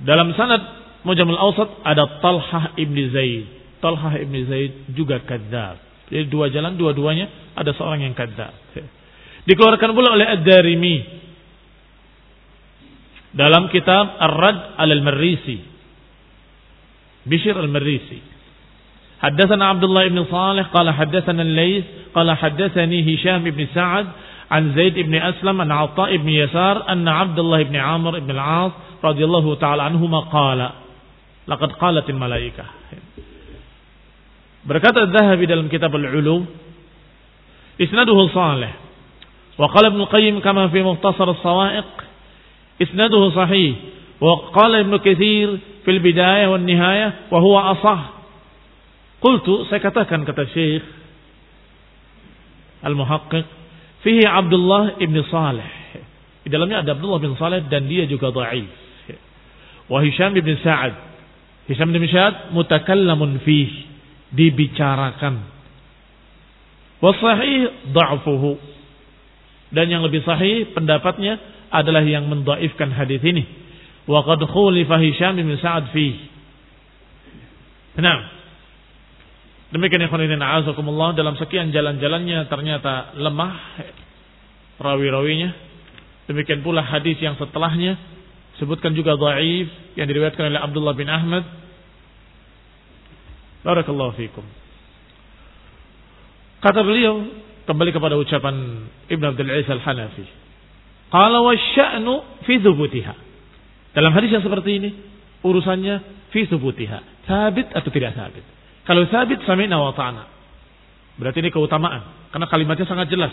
dalam 0.03 0.33
sanad 0.35 0.79
Mujamul 0.99 1.39
Awsat 1.39 1.79
ada 1.87 2.19
Talhah 2.19 2.75
Ibn 2.75 2.97
Zaid. 3.15 3.45
Talhah 3.79 4.19
Ibn 4.19 4.35
Zaid 4.51 4.71
juga 4.91 5.23
kadzab. 5.23 5.79
Jadi 6.11 6.27
dua 6.27 6.51
jalan, 6.51 6.75
dua-duanya 6.75 7.55
ada 7.55 7.71
seorang 7.71 8.03
yang 8.03 8.11
kadzab. 8.17 8.51
Dikeluarkan 9.47 9.95
pula 9.95 10.11
oleh 10.13 10.27
Ad-Darimi 10.27 10.95
dalam 13.31 13.71
kitab 13.71 14.19
Ar-Rad 14.19 14.75
al-Marrisi. 14.75 15.57
Bishr 17.23 17.55
al-Marrisi. 17.55 18.19
Haddatsana 19.23 19.75
Abdullah 19.75 20.05
ibn 20.07 20.19
Salih 20.31 20.65
qala 20.71 20.95
haddatsana 20.95 21.41
Al-Laits 21.43 21.87
qala 22.15 22.35
haddatsani 22.39 23.03
Hisham 23.03 23.47
ibn 23.47 23.67
Sa'ad 23.73 24.07
an 24.49 24.73
Zaid 24.75 24.97
ibn 24.97 25.13
Aslam 25.13 25.61
an 25.61 25.71
Atha 25.71 26.07
ibn 26.11 26.27
Yasar 26.27 26.83
anna 26.87 27.27
Abdullah 27.27 27.61
ibn 27.61 27.75
Amr 27.75 28.17
ibn 28.17 28.31
al-As 28.31 28.73
radhiyallahu 29.03 29.59
ta'ala 29.59 29.91
anhuma 29.91 30.29
qala 30.31 30.89
Laqad 31.49 31.81
qalatil 31.81 32.13
malaikah. 32.13 32.69
Berkata 34.69 35.09
Zahabi 35.09 35.49
dalam 35.49 35.65
kitab 35.65 35.89
Al-Ulum, 35.97 36.45
isnaduhu 37.81 38.29
salih. 38.29 38.69
Wa 39.57 39.73
qala 39.73 39.89
Ibn 39.89 40.01
Qayyim 40.13 40.35
kama 40.45 40.69
fi 40.69 40.85
Mukhtasar 40.85 41.25
As-Sawa'iq, 41.25 41.91
isnaduhu 42.85 43.33
sahih. 43.33 43.73
Wa 44.21 44.53
qala 44.53 44.85
Ibn 44.85 44.93
Katsir 45.01 45.57
fil 45.89 45.99
bidayah 46.05 46.53
wan 46.53 46.69
nihayah 46.69 47.33
wa 47.33 47.39
huwa 47.41 47.73
asah. 47.73 48.18
Qultu 49.19 49.67
saya 49.67 49.83
katakan 49.83 50.23
kata 50.23 50.47
Syekh 50.55 50.85
Al-Muhaqqiq 52.87 53.45
fihi 54.03 54.23
Abdullah 54.23 54.99
ibn 55.03 55.19
Saleh. 55.27 55.71
Di 56.43 56.49
dalamnya 56.51 56.87
ada 56.87 56.95
Abdullah 56.95 57.19
bin 57.19 57.35
Saleh 57.35 57.67
dan 57.67 57.91
dia 57.91 58.07
juga 58.07 58.31
dhaif. 58.31 58.71
Wa 59.91 59.99
Hisham 59.99 60.31
ibn 60.39 60.55
Sa'ad 60.63 61.09
Hisam 61.69 61.93
bin 61.93 62.01
Mishad 62.01 62.49
mutakallamun 62.49 63.45
fih 63.45 63.69
dibicarakan. 64.33 65.45
Wasahih 66.97 67.93
da'fuhu. 67.93 68.57
Dan 69.69 69.93
yang 69.93 70.01
lebih 70.01 70.25
sahih 70.25 70.73
pendapatnya 70.73 71.37
adalah 71.69 72.01
yang 72.01 72.25
mendaifkan 72.25 72.89
hadis 72.89 73.21
ini. 73.21 73.45
Wa 74.09 74.25
qad 74.25 74.41
khulifa 74.49 74.97
Hisham 74.97 75.37
bin 75.37 75.53
Sa'ad 75.61 75.93
fih. 75.93 76.17
Nah, 78.01 78.17
demikian 79.75 80.05
ikhwan 80.05 80.25
fillah 80.25 80.51
azakumullah 80.63 81.13
dalam 81.13 81.37
sekian 81.37 81.69
jalan-jalannya 81.69 82.49
ternyata 82.49 83.15
lemah 83.17 83.55
rawi-rawinya. 84.81 85.49
Demikian 86.29 86.61
pula 86.61 86.85
hadis 86.85 87.17
yang 87.21 87.33
setelahnya 87.41 87.97
sebutkan 88.61 88.93
juga 88.93 89.17
dhaif 89.17 89.67
yang 89.97 90.05
diriwayatkan 90.05 90.45
oleh 90.45 90.61
Abdullah 90.61 90.93
bin 90.93 91.09
Ahmad 91.09 91.41
Barakallahu 93.59 94.15
fikum. 94.15 94.45
Kata 96.63 96.79
beliau 96.83 97.27
kembali 97.67 97.91
kepada 97.91 98.15
ucapan 98.15 98.87
Ibn 99.07 99.23
Abdul 99.35 99.51
Aziz 99.51 99.67
Al-Hanafi. 99.67 100.25
Qala 101.11 101.43
wa 101.43 101.53
sya'nu 101.55 102.43
fi 102.47 102.59
thubutiha. 102.59 103.15
Dalam 103.95 104.11
hadis 104.15 104.31
yang 104.31 104.43
seperti 104.43 104.79
ini 104.79 104.89
urusannya 105.43 106.27
fi 106.31 106.47
thubutiha. 106.47 107.27
Sabit 107.27 107.67
atau 107.75 107.89
tidak 107.91 108.15
sabit. 108.15 108.43
Kalau 108.89 109.05
sabit 109.13 109.45
sami'na 109.45 109.77
wa 109.77 109.93
ta'na. 109.93 110.23
Berarti 111.21 111.45
ini 111.45 111.53
keutamaan 111.53 112.33
karena 112.33 112.49
kalimatnya 112.49 112.89
sangat 112.89 113.13
jelas. 113.13 113.29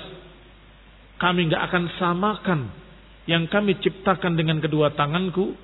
Kami 1.17 1.49
enggak 1.49 1.65
akan 1.73 1.83
samakan 1.97 2.61
yang 3.25 3.49
kami 3.49 3.81
ciptakan 3.81 4.37
dengan 4.37 4.61
kedua 4.61 4.93
tanganku 4.93 5.57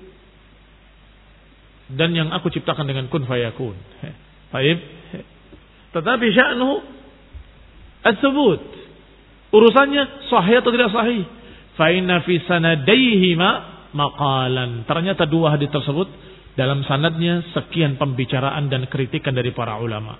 dan 1.93 2.09
yang 2.17 2.33
aku 2.33 2.49
ciptakan 2.49 2.89
dengan 2.89 3.05
kun 3.05 3.21
fayakun. 3.29 3.77
Baik. 4.53 4.81
Tetapi 5.93 6.25
sya'nu. 6.33 6.71
Urusannya 9.53 10.03
sahih 10.33 10.57
atau 10.57 10.73
tidak 10.73 10.89
sahih. 10.89 11.21
Fa 11.77 11.93
inna 11.93 12.25
fi 12.25 12.41
sanadaihima 12.41 13.49
maqalan. 13.93 14.89
Ternyata 14.89 15.29
dua 15.29 15.53
hadis 15.53 15.69
tersebut 15.69 16.09
dalam 16.53 16.85
sanadnya 16.85 17.41
sekian 17.53 17.97
pembicaraan 17.97 18.69
dan 18.69 18.85
kritikan 18.85 19.33
dari 19.33 19.49
para 19.53 19.77
ulama. 19.81 20.17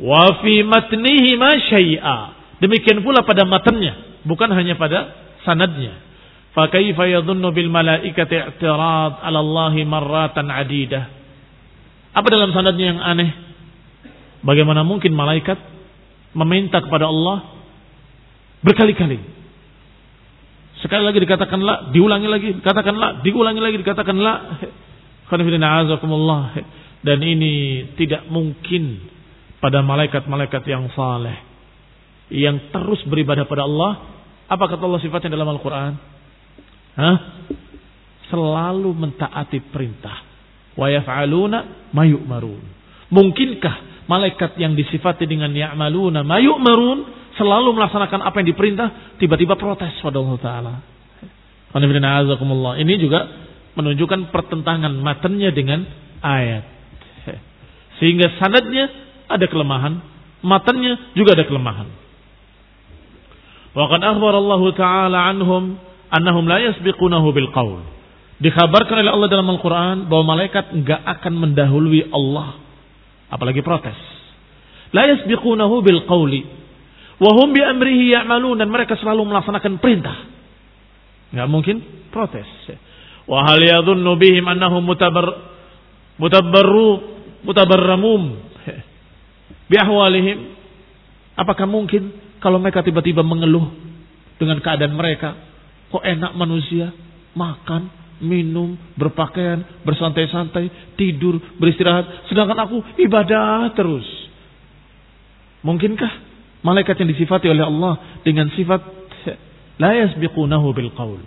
Wa 0.00 0.40
fi 0.40 0.64
matnihima 0.64 1.50
syai'a. 1.68 2.18
Demikian 2.60 3.00
pula 3.00 3.24
pada 3.24 3.48
matanya, 3.48 4.20
bukan 4.24 4.52
hanya 4.52 4.76
pada 4.76 5.12
sanadnya. 5.44 5.96
Fa 6.52 6.68
kaifa 6.68 7.08
yadhunnu 7.08 7.48
bil 7.56 7.70
malaikati 7.72 8.36
i'tirad 8.36 9.22
'ala 9.22 9.38
Allah 9.40 9.74
marratan 9.86 10.50
'adidah. 10.50 11.04
Apa 12.10 12.26
dalam 12.26 12.50
sanadnya 12.50 12.96
yang 12.96 13.00
aneh? 13.00 13.30
Bagaimana 14.42 14.82
mungkin 14.82 15.12
malaikat 15.14 15.56
meminta 16.32 16.80
kepada 16.82 17.06
Allah 17.06 17.54
berkali-kali? 18.64 19.20
Sekali 20.80 21.04
lagi 21.04 21.20
dikatakan 21.20 21.60
la, 21.60 21.92
diulangi 21.92 22.28
lagi, 22.28 22.48
dikatakan 22.56 22.96
la, 22.96 23.08
diulangi 23.20 23.60
lagi, 23.60 23.76
dikatakan 23.84 24.16
la. 24.16 24.34
Dan 27.00 27.18
ini 27.24 27.54
tidak 27.96 28.28
mungkin 28.28 29.00
pada 29.62 29.80
malaikat-malaikat 29.80 30.62
yang 30.68 30.88
saleh 30.92 31.50
yang 32.30 32.70
terus 32.70 33.02
beribadah 33.06 33.44
pada 33.44 33.66
Allah. 33.66 33.92
Apa 34.50 34.66
kata 34.66 34.82
Allah 34.82 35.02
sifatnya 35.02 35.34
dalam 35.38 35.50
Al-Quran? 35.50 35.92
Hah? 36.98 37.16
Selalu 38.30 38.90
mentaati 38.94 39.58
perintah 39.70 40.22
wa 40.78 40.86
yaf'aluna 40.86 41.90
ma 41.90 42.02
yu'marun. 42.06 42.62
Mungkinkah 43.10 44.06
malaikat 44.06 44.54
yang 44.58 44.78
disifati 44.78 45.26
dengan 45.26 45.50
ya'maluna 45.50 46.22
ma 46.22 46.38
yu'marun 46.38 47.32
selalu 47.34 47.74
melaksanakan 47.74 48.20
apa 48.22 48.36
yang 48.42 48.48
diperintah 48.54 48.88
tiba-tiba 49.18 49.58
protes 49.58 49.94
pada 50.02 50.18
Allah 50.18 50.38
taala. 50.38 50.74
Ini 51.70 52.94
juga 52.98 53.20
menunjukkan 53.78 54.34
pertentangan 54.34 54.92
matanya 54.98 55.50
dengan 55.54 55.86
ayat. 56.20 56.64
Sehingga 58.00 58.32
sanadnya 58.40 58.88
ada 59.28 59.44
kelemahan, 59.46 60.00
matanya 60.40 61.12
juga 61.12 61.36
ada 61.36 61.44
kelemahan. 61.44 61.88
Wa 63.76 63.86
qad 63.86 64.02
akhbara 64.02 64.40
Allah 64.40 64.62
taala 64.74 65.18
anhum 65.30 65.78
annahum 66.10 66.48
la 66.48 66.58
yasbiqunahu 66.64 67.28
bil 67.30 67.52
qaul. 67.54 67.84
Dikhabarkan 68.40 69.04
oleh 69.04 69.12
Allah 69.12 69.28
dalam 69.28 69.52
Al-Quran 69.52 70.08
bahwa 70.08 70.32
malaikat 70.32 70.72
enggak 70.72 71.04
akan 71.04 71.32
mendahului 71.44 72.08
Allah. 72.08 72.56
Apalagi 73.28 73.60
protes. 73.60 73.94
La 74.96 75.06
yasbiqunahu 75.06 75.84
bil 75.84 76.08
qawli. 76.08 76.42
Wahum 77.20 77.52
bi 77.52 77.60
amrihi 77.60 78.16
ya'malun. 78.16 78.56
Dan 78.56 78.72
mereka 78.72 78.96
selalu 78.96 79.28
melaksanakan 79.28 79.76
perintah. 79.76 80.16
Enggak 81.36 81.48
mungkin 81.52 81.76
protes. 82.08 82.48
Wa 83.30 83.46
hal 83.46 83.62
yadhunnu 83.62 84.18
bihim 84.18 84.42
annahum 84.50 84.82
mutabar 84.82 85.22
mutabarru 86.18 86.90
mutabarramum 87.46 88.42
bi 89.70 89.76
ahwalihim. 89.78 90.58
Apakah 91.38 91.70
mungkin 91.70 92.10
kalau 92.42 92.58
mereka 92.58 92.82
tiba-tiba 92.82 93.22
mengeluh 93.22 93.70
dengan 94.34 94.58
keadaan 94.58 94.98
mereka, 94.98 95.38
kok 95.94 96.02
enak 96.02 96.34
manusia 96.34 96.90
makan, 97.38 97.86
minum, 98.18 98.74
berpakaian, 98.98 99.62
bersantai-santai, 99.86 100.98
tidur, 100.98 101.38
beristirahat. 101.56 102.26
Sedangkan 102.26 102.58
aku 102.66 102.82
ibadah 102.98 103.70
terus. 103.78 104.04
Mungkinkah 105.62 106.12
malaikat 106.66 106.98
yang 106.98 107.14
disifati 107.14 107.46
oleh 107.46 107.62
Allah 107.62 108.20
dengan 108.26 108.50
sifat 108.52 108.80
la 109.78 109.96
yasbiqunahu 109.96 110.66
bil 110.74 110.90
qaul. 110.92 111.20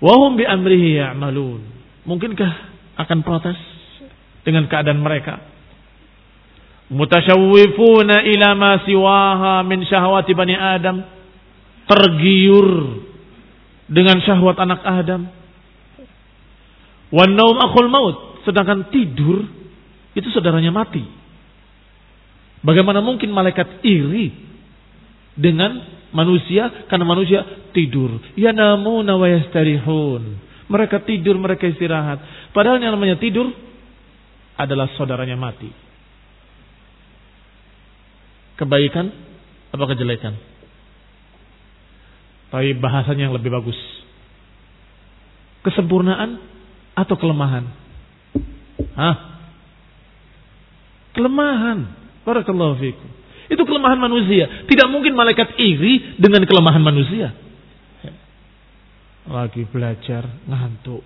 Wahum 0.00 0.40
bi 0.40 0.48
amrihi 0.48 0.96
ya'malun. 0.96 1.60
Mungkinkah 2.08 2.52
akan 2.96 3.18
protes 3.20 3.56
dengan 4.42 4.64
keadaan 4.64 5.04
mereka? 5.04 5.44
Mutasyawwifuna 6.90 8.24
ila 8.24 8.48
ma 8.56 8.72
siwaha 8.82 9.62
min 9.62 9.84
syahwati 9.84 10.32
bani 10.32 10.56
Adam. 10.56 11.04
Tergiur 11.84 12.68
dengan 13.86 14.18
syahwat 14.24 14.56
anak 14.58 14.80
Adam. 14.82 15.22
Wan 17.10 17.34
naum 17.34 17.58
akhul 17.58 17.90
maut, 17.90 18.46
sedangkan 18.46 18.88
tidur 18.94 19.42
itu 20.14 20.26
saudaranya 20.30 20.70
mati. 20.70 21.02
Bagaimana 22.62 23.02
mungkin 23.02 23.34
malaikat 23.34 23.82
iri 23.82 24.49
dengan 25.40 25.80
manusia 26.12 26.86
karena 26.86 27.08
manusia 27.08 27.40
tidur. 27.72 28.20
Ya 28.36 28.52
namuna 28.52 29.16
wa 29.16 29.26
yastarihun. 29.26 30.22
Mereka 30.70 31.02
tidur, 31.02 31.34
mereka 31.40 31.66
istirahat. 31.66 32.22
Padahal 32.54 32.78
yang 32.78 32.94
namanya 32.94 33.18
tidur 33.18 33.50
adalah 34.54 34.86
saudaranya 34.94 35.34
mati. 35.34 35.72
Kebaikan 38.54 39.08
apa 39.72 39.84
kejelekan? 39.90 40.36
Tapi 42.52 42.76
bahasanya 42.76 43.30
yang 43.30 43.34
lebih 43.34 43.50
bagus. 43.50 43.78
Kesempurnaan 45.64 46.38
atau 46.98 47.14
kelemahan? 47.16 47.64
Hah? 48.94 49.16
Kelemahan. 51.16 51.78
Barakallahu 52.26 52.78
fikum. 52.78 53.19
Itu 53.50 53.66
kelemahan 53.66 53.98
manusia. 53.98 54.62
Tidak 54.70 54.86
mungkin 54.86 55.18
malaikat 55.18 55.58
iri 55.58 56.14
dengan 56.22 56.46
kelemahan 56.46 56.78
manusia. 56.78 57.34
Lagi 59.26 59.66
belajar 59.66 60.26
ngantuk. 60.46 61.02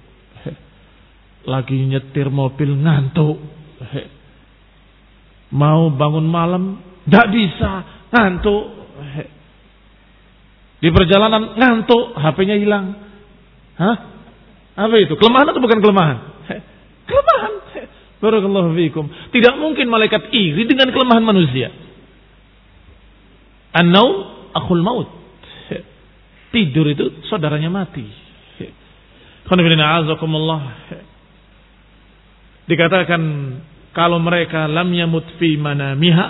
Lagi 1.48 1.76
nyetir 1.88 2.28
mobil 2.28 2.76
ngantuk. 2.76 3.40
Mau 5.56 5.88
bangun 5.88 6.26
malam 6.28 6.64
tidak 7.04 7.26
bisa 7.32 7.70
ngantuk. 8.12 8.64
Di 10.80 10.92
perjalanan 10.92 11.56
ngantuk, 11.56 12.12
HP-nya 12.12 12.56
hilang. 12.60 12.92
Hah? 13.80 13.96
Apa 14.74 14.96
itu? 15.00 15.16
Kelemahan 15.16 15.48
atau 15.48 15.62
bukan 15.64 15.80
kelemahan? 15.80 16.18
Kelemahan. 17.08 17.52
Barakallahu 18.20 18.72
fiikum. 18.72 19.04
Tidak 19.32 19.54
mungkin 19.60 19.88
malaikat 19.92 20.32
iri 20.32 20.64
dengan 20.64 20.88
kelemahan 20.92 21.24
manusia. 21.24 21.83
An-naum 23.74 24.50
akhul 24.54 24.82
maut. 24.82 25.08
Tidur 26.54 26.86
itu 26.86 27.26
saudaranya 27.26 27.66
mati. 27.66 28.06
Dikatakan 32.70 33.22
kalau 33.90 34.22
mereka 34.22 34.70
lam 34.70 34.88
yamut 34.94 35.26
fi 35.36 35.58
manamiha, 35.58 36.26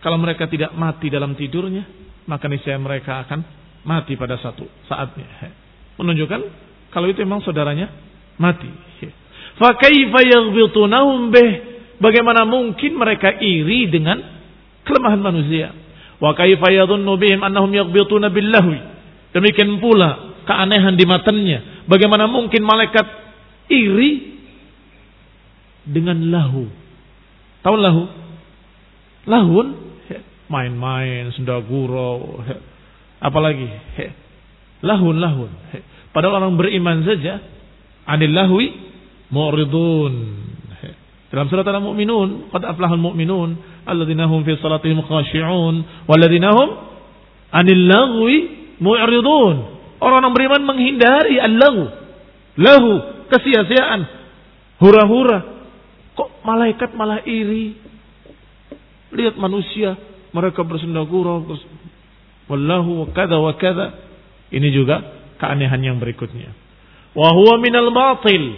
kalau 0.00 0.16
mereka 0.16 0.48
tidak 0.48 0.72
mati 0.72 1.12
dalam 1.12 1.36
tidurnya, 1.36 1.84
maka 2.24 2.48
niscaya 2.48 2.80
mereka 2.80 3.20
akan 3.28 3.44
mati 3.84 4.16
pada 4.16 4.40
satu 4.40 4.64
saatnya. 4.88 5.28
Menunjukkan 6.00 6.40
kalau 6.88 7.06
itu 7.12 7.20
memang 7.20 7.44
saudaranya 7.44 7.92
mati. 8.40 8.72
Fakaifa 9.60 10.20
yaghbitunahum 10.24 11.28
bih? 11.28 11.50
Bagaimana 11.98 12.46
mungkin 12.46 12.94
mereka 12.94 13.36
iri 13.42 13.90
dengan 13.90 14.22
kelemahan 14.86 15.18
manusia? 15.18 15.74
Wa 16.18 16.34
kaifa 16.34 16.68
yadhunnu 16.74 17.14
bihim 17.18 17.40
annahum 17.42 17.70
yaghbituna 17.70 18.30
billahwi? 18.30 18.78
Demikian 19.34 19.78
pula 19.78 20.40
keanehan 20.48 20.98
di 20.98 21.04
matanya. 21.06 21.86
Bagaimana 21.86 22.26
mungkin 22.26 22.64
malaikat 22.64 23.06
iri 23.70 24.40
dengan 25.86 26.18
lahu? 26.28 26.66
Tahu 27.62 27.76
lahu? 27.78 28.02
Lahun 29.28 29.88
main-main, 30.48 31.28
sendaguro, 31.36 32.40
Apalagi 33.20 33.66
lahun 34.80 35.18
lahun. 35.18 35.50
Padahal 36.14 36.38
orang 36.42 36.54
beriman 36.54 37.02
saja 37.02 37.42
anil 38.06 38.30
lahwi 38.30 38.66
mu'ridun. 39.28 40.14
Dalam 41.28 41.46
surat 41.52 41.66
Al-Mu'minun, 41.68 42.48
qad 42.48 42.64
aflahal 42.64 42.96
mu'minun 42.96 43.84
alladzina 43.84 44.24
hum 44.24 44.48
fi 44.48 44.56
salatihim 44.56 45.04
khashi'un 45.04 46.08
walladzina 46.08 46.56
hum 46.56 46.68
anil 47.52 47.82
lahwi 47.84 48.36
mu'ridun. 48.80 49.56
Orang-orang 49.98 50.32
beriman 50.32 50.62
menghindari 50.64 51.36
al-lahu. 51.36 51.84
Lahu, 52.58 52.90
kesia-siaan, 53.28 54.00
hura-hura. 54.80 55.68
Kok 56.16 56.42
malaikat 56.42 56.96
malah 56.96 57.22
iri? 57.26 57.76
Lihat 59.12 59.36
manusia, 59.36 59.94
mereka 60.32 60.64
bersendagurau, 60.64 61.44
Wallahu 62.48 63.12
kada 63.12 63.36
wa 63.36 63.52
kada. 63.60 63.92
Ini 64.48 64.72
juga 64.72 65.04
keanehan 65.36 65.84
yang 65.84 65.96
berikutnya. 66.00 66.56
Wa 67.12 67.36
huwa 67.36 67.60
minal 67.60 67.92
batil. 67.92 68.56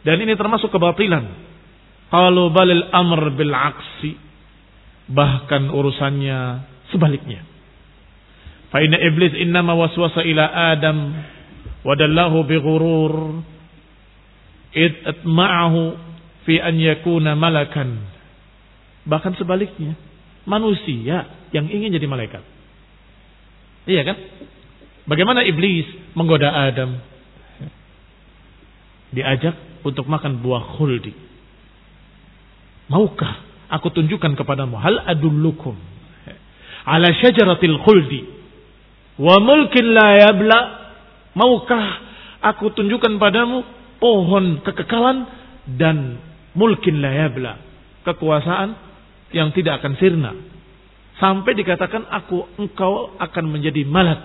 Dan 0.00 0.24
ini 0.24 0.32
termasuk 0.32 0.72
kebatilan. 0.72 1.45
Kalau 2.06 2.54
balil 2.54 2.86
amr 2.94 3.34
bil 3.34 3.54
aksi. 3.54 4.12
Bahkan 5.06 5.70
urusannya 5.70 6.38
sebaliknya. 6.90 7.46
Fa 8.74 8.82
inna 8.82 8.98
iblis 8.98 9.30
innama 9.38 9.78
waswasa 9.78 10.26
ila 10.26 10.74
Adam 10.74 11.14
wadallahu 11.86 12.42
bi 12.42 12.58
ghurur 12.58 13.14
atma'ahu 14.76 15.80
fi 16.44 16.58
an 16.58 16.74
yakuna 16.76 17.38
malakan. 17.38 18.02
Bahkan 19.06 19.38
sebaliknya, 19.38 19.94
manusia 20.42 21.30
yang 21.54 21.70
ingin 21.70 21.94
jadi 21.94 22.06
malaikat. 22.10 22.42
Iya 23.86 24.02
kan? 24.02 24.16
Bagaimana 25.06 25.46
iblis 25.46 25.86
menggoda 26.18 26.50
Adam? 26.50 26.98
Diajak 29.14 29.54
untuk 29.86 30.10
makan 30.10 30.42
buah 30.42 30.74
khuldi. 30.74 31.14
Maukah 32.86 33.42
aku 33.66 33.90
tunjukkan 33.90 34.38
kepadamu? 34.38 34.78
Hal 34.78 35.02
adullukum 35.10 35.74
ala 36.86 37.10
syajaratil 37.18 37.82
khuldi? 37.82 38.22
Wa 39.18 39.42
mulkin 39.42 39.90
la 39.90 40.08
yabla. 40.22 40.60
Maukah 41.34 41.84
aku 42.46 42.70
tunjukkan 42.72 43.18
padamu 43.18 43.66
pohon 43.98 44.62
kekekalan 44.62 45.26
dan 45.74 46.22
mulkin 46.54 47.02
la 47.02 47.26
yabla? 47.26 47.52
Kekuasaan 48.06 48.78
yang 49.34 49.50
tidak 49.50 49.82
akan 49.82 49.98
sirna. 49.98 50.32
Sampai 51.18 51.58
dikatakan 51.58 52.06
aku 52.06 52.54
engkau 52.60 53.18
akan 53.18 53.44
menjadi 53.50 53.82
malak. 53.82 54.22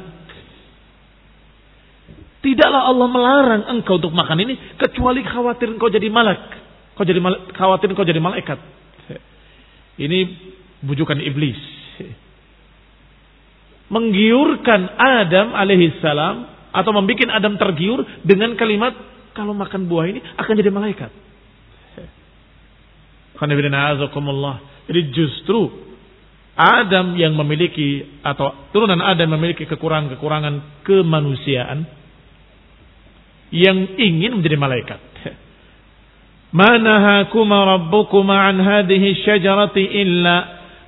Tidaklah 2.45 2.89
Allah 2.93 3.07
melarang 3.09 3.63
engkau 3.73 3.97
untuk 3.97 4.13
makan 4.13 4.37
ini 4.45 4.77
kecuali 4.77 5.25
khawatir 5.25 5.71
engkau 5.71 5.89
jadi 5.89 6.09
malak 6.13 6.60
kau 6.97 7.07
jadi 7.07 7.19
khawatir 7.55 7.89
engkau 7.91 8.05
jadi 8.07 8.19
malaikat 8.21 8.59
ini 9.99 10.19
bujukan 10.81 11.19
iblis. 11.21 11.59
Menggiurkan 13.91 14.87
Adam 14.95 15.51
alaihissalam 15.51 16.35
atau 16.71 16.91
membuat 16.95 17.27
Adam 17.35 17.59
tergiur 17.59 18.07
dengan 18.23 18.55
kalimat 18.55 18.95
kalau 19.35 19.51
makan 19.51 19.91
buah 19.91 20.07
ini 20.07 20.23
akan 20.39 20.53
jadi 20.55 20.71
malaikat. 20.71 21.11
Jadi 24.87 25.01
justru 25.11 25.59
Adam 26.55 27.17
yang 27.19 27.35
memiliki 27.35 28.21
atau 28.23 28.71
turunan 28.71 29.01
Adam 29.01 29.35
memiliki 29.35 29.67
kekurangan-kekurangan 29.67 30.85
kemanusiaan 30.87 31.83
yang 33.51 33.99
ingin 33.99 34.39
menjadi 34.39 34.55
malaikat. 34.55 35.10
ما 36.56 36.78
نهاكما 36.78 37.58
ربكما 37.64 38.36
عن 38.38 38.56
هذه 38.60 39.02
الشجرة 39.10 39.76
إلا 39.76 40.36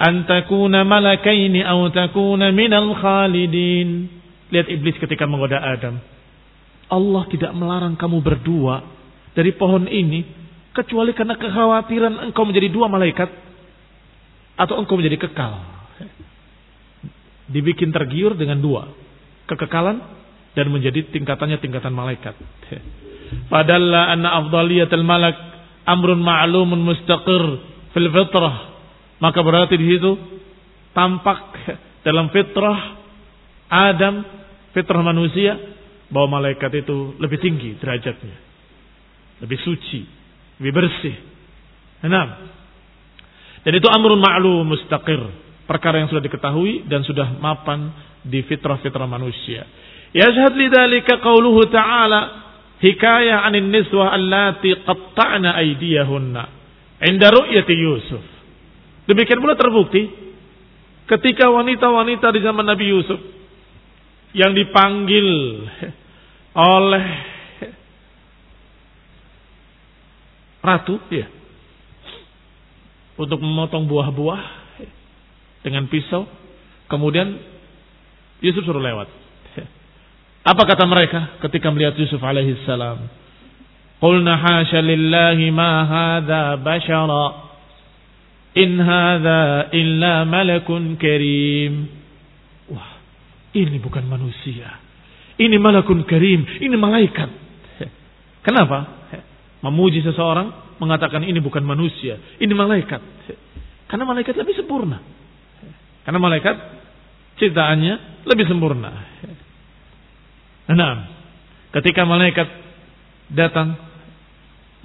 أن 0.09 0.25
تكون 0.25 0.75
ملكين 0.87 1.55
أو 1.67 1.89
تكون 1.89 2.43
من 2.55 2.73
الخالدين 2.73 3.91
Lihat 4.49 4.65
iblis 4.65 4.97
ketika 4.97 5.29
menggoda 5.29 5.61
Adam. 5.61 6.01
Allah 6.89 7.23
tidak 7.29 7.53
melarang 7.53 8.01
kamu 8.01 8.25
berdua 8.25 8.81
dari 9.37 9.53
pohon 9.53 9.85
ini 9.85 10.25
kecuali 10.73 11.13
karena 11.13 11.37
kekhawatiran 11.37 12.25
engkau 12.25 12.49
menjadi 12.49 12.73
dua 12.73 12.89
malaikat 12.89 13.29
atau 14.57 14.81
engkau 14.81 14.97
menjadi 14.97 15.21
kekal. 15.29 15.53
Dibikin 17.53 17.93
tergiur 17.93 18.41
dengan 18.41 18.57
dua, 18.57 18.89
kekekalan 19.53 20.01
dan 20.57 20.67
menjadi 20.73 21.13
tingkatannya 21.13 21.61
tingkatan 21.61 21.93
malaikat. 21.93 22.33
Padahal 23.53 24.17
anna 24.17 24.33
afdaliyatul 24.41 25.05
malak 25.05 25.37
amrun 25.88 26.22
ma'lumun 26.22 26.82
mustaqir 26.82 27.44
fil 27.96 28.10
fitrah. 28.10 28.56
Maka 29.20 29.40
berarti 29.40 29.80
di 29.80 29.88
situ 29.88 30.12
tampak 30.92 31.42
dalam 32.06 32.28
fitrah 32.34 33.00
Adam 33.72 34.22
fitrah 34.76 35.02
manusia 35.02 35.56
bahwa 36.12 36.38
malaikat 36.42 36.86
itu 36.86 37.18
lebih 37.18 37.42
tinggi 37.42 37.74
derajatnya 37.80 38.38
lebih 39.42 39.60
suci 39.64 40.24
lebih 40.64 40.74
bersih. 40.80 41.16
Enam. 42.04 42.52
Dan 43.64 43.80
itu 43.80 43.88
amrun 43.88 44.20
ma'lum 44.20 44.68
mustaqir 44.68 45.20
perkara 45.64 46.04
yang 46.04 46.12
sudah 46.12 46.20
diketahui 46.20 46.84
dan 46.92 47.04
sudah 47.08 47.40
mapan 47.40 47.92
di 48.24 48.44
fitrah-fitrah 48.44 49.08
manusia. 49.08 49.64
Yashhad 50.12 50.54
lidzalika 50.54 51.24
qauluhu 51.24 51.64
ta'ala 51.72 52.43
hikayah 52.84 53.48
anin 53.48 53.72
niswah 53.72 54.12
allati 54.12 54.76
qatta'na 54.84 55.56
aydiyahunna. 55.56 56.44
Inda 57.08 57.32
ru'yati 57.32 57.74
Yusuf. 57.74 58.24
Demikian 59.08 59.40
pula 59.40 59.56
terbukti 59.56 60.12
ketika 61.08 61.48
wanita-wanita 61.52 62.32
di 62.36 62.40
zaman 62.44 62.68
Nabi 62.68 62.86
Yusuf 62.92 63.20
yang 64.36 64.52
dipanggil 64.52 65.28
oleh 66.56 67.06
ratu 70.64 70.96
ya 71.12 71.28
untuk 73.20 73.40
memotong 73.44 73.84
buah-buah 73.88 74.42
dengan 75.64 75.88
pisau. 75.92 76.24
Kemudian 76.88 77.36
Yusuf 78.40 78.64
suruh 78.64 78.84
lewat 78.84 79.23
apa 80.44 80.62
kata 80.68 80.84
mereka 80.84 81.40
ketika 81.48 81.72
melihat 81.72 81.96
Yusuf 81.96 82.20
alaihi 82.20 82.60
salam? 82.68 83.08
Qulna 84.04 84.36
hasya 84.36 84.84
lillahi 84.84 85.48
ma 85.56 85.88
hadha 85.88 86.60
bashara 86.60 87.28
in 88.60 88.76
hadha 88.76 89.72
illa 89.72 90.28
malakun 90.28 91.00
karim. 91.00 91.88
Wah, 92.68 93.00
ini 93.56 93.80
bukan 93.80 94.04
manusia. 94.04 94.84
Ini 95.40 95.56
malakun 95.64 96.04
karim, 96.04 96.44
ini 96.60 96.76
malaikat. 96.76 97.30
Kenapa? 98.46 99.08
Memuji 99.66 100.04
seseorang 100.04 100.76
mengatakan 100.84 101.24
ini 101.24 101.40
bukan 101.40 101.64
manusia, 101.64 102.20
ini 102.44 102.52
malaikat. 102.52 103.00
Karena 103.90 104.04
malaikat 104.04 104.36
lebih 104.36 104.60
sempurna. 104.60 105.00
Karena 106.04 106.20
malaikat 106.20 106.56
ciptaannya 107.40 108.28
lebih 108.28 108.46
sempurna. 108.52 108.92
Nah, 110.72 110.94
ketika 111.76 112.08
malaikat 112.08 112.48
datang 113.28 113.76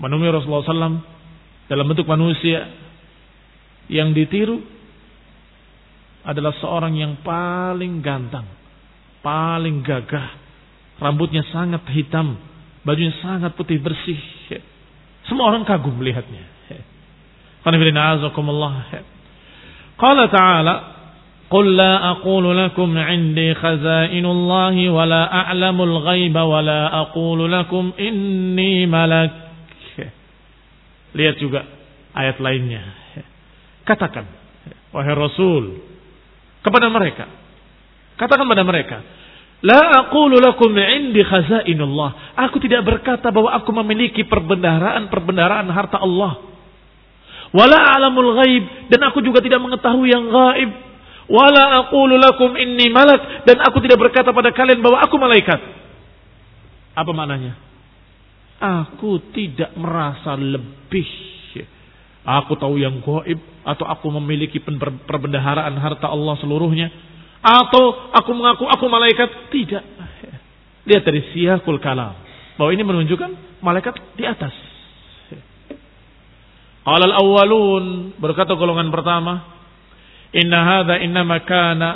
menemui 0.02 0.30
Rasulullah 0.30 0.66
SAW 0.66 0.98
dalam 1.70 1.86
bentuk 1.86 2.06
manusia 2.10 2.66
yang 3.86 4.10
ditiru 4.10 4.58
adalah 6.26 6.50
seorang 6.58 6.98
yang 6.98 7.22
paling 7.22 8.02
ganteng, 8.02 8.44
paling 9.22 9.86
gagah, 9.86 10.34
rambutnya 10.98 11.46
sangat 11.54 11.86
hitam, 11.94 12.34
bajunya 12.82 13.14
sangat 13.22 13.54
putih 13.54 13.78
bersih. 13.78 14.18
Semua 15.30 15.52
orang 15.52 15.62
kagum 15.62 15.94
melihatnya. 15.94 16.58
Qala 19.98 20.24
ta'ala 20.30 20.74
قل 21.53 21.77
لا 21.77 22.09
أقول 22.17 22.57
لكم 22.57 22.97
عندي 22.97 23.53
خزائن 23.53 24.25
الله 24.25 24.75
ولا 24.89 25.23
أعلم 25.33 25.77
الغيب 25.81 26.35
ولا 26.35 26.81
أقول 27.01 27.39
لكم 27.51 27.83
إني 27.99 28.89
ملك 28.89 29.33
Lihat 31.13 31.37
juga 31.37 31.69
ayat 32.17 32.41
lainnya. 32.41 32.81
Katakan, 33.85 34.25
wahai 34.89 35.13
Rasul, 35.13 35.77
kepada 36.65 36.89
mereka. 36.89 37.29
Katakan 38.17 38.49
pada 38.49 38.65
mereka, 38.65 39.05
La 39.63 40.03
aqulu 40.03 40.43
lakum 40.43 40.75
indi 40.75 41.23
khazainullah. 41.23 42.35
Aku 42.49 42.59
tidak 42.59 42.83
berkata 42.83 43.31
bahwa 43.31 43.55
aku 43.55 43.71
memiliki 43.79 44.27
perbendaharaan-perbendaharaan 44.27 45.71
harta 45.71 46.03
Allah. 46.03 46.35
Wala 47.55 47.79
alamul 47.95 48.35
ghaib. 48.43 48.91
Dan 48.91 49.07
aku 49.07 49.23
juga 49.23 49.39
tidak 49.39 49.63
mengetahui 49.63 50.11
yang 50.11 50.27
gaib. 50.27 50.71
Wala 51.28 51.84
aqulu 51.84 52.16
lakum 52.16 52.56
inni 52.56 52.88
malak 52.88 53.44
dan 53.44 53.60
aku 53.60 53.84
tidak 53.84 54.00
berkata 54.00 54.32
pada 54.32 54.48
kalian 54.48 54.80
bahwa 54.80 55.04
aku 55.04 55.20
malaikat. 55.20 55.60
Apa 56.96 57.12
maknanya? 57.12 57.52
Aku 58.58 59.20
tidak 59.36 59.76
merasa 59.76 60.34
lebih. 60.34 61.06
Aku 62.28 62.60
tahu 62.60 62.76
yang 62.76 63.00
gaib 63.00 63.40
atau 63.64 63.84
aku 63.88 64.12
memiliki 64.20 64.60
perbendaharaan 65.08 65.72
harta 65.80 66.12
Allah 66.12 66.36
seluruhnya 66.40 66.92
atau 67.40 68.12
aku 68.12 68.30
mengaku 68.36 68.64
aku 68.68 68.84
malaikat 68.88 69.28
tidak. 69.48 69.84
Lihat 70.84 71.04
dari 71.04 71.24
siyakul 71.32 71.80
kalam 71.80 72.16
bahwa 72.56 72.70
ini 72.72 72.84
menunjukkan 72.84 73.60
malaikat 73.60 73.96
di 74.16 74.24
atas. 74.28 74.52
Alal 76.88 77.16
awalun 77.16 78.16
berkata 78.16 78.56
golongan 78.56 78.88
pertama 78.88 79.57
Inna 80.36 80.58
hadha 80.60 81.00
innama 81.00 81.40
kana 81.48 81.90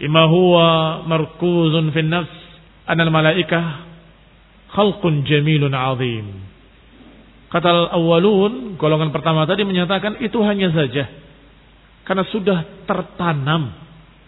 ima 0.00 0.24
huwa 0.24 0.66
markuzun 1.04 1.92
fi 1.92 2.00
nafs. 2.04 2.36
Anal 2.88 3.12
malaikah 3.12 3.84
khalqun 4.72 5.22
jamilun 5.28 5.76
azim. 5.76 6.26
Kata 7.52 7.68
al-awwalun, 7.68 8.80
golongan 8.80 9.12
pertama 9.12 9.44
tadi 9.44 9.68
menyatakan 9.68 10.24
itu 10.24 10.40
hanya 10.40 10.72
saja. 10.72 11.04
Karena 12.08 12.24
sudah 12.32 12.88
tertanam 12.88 13.76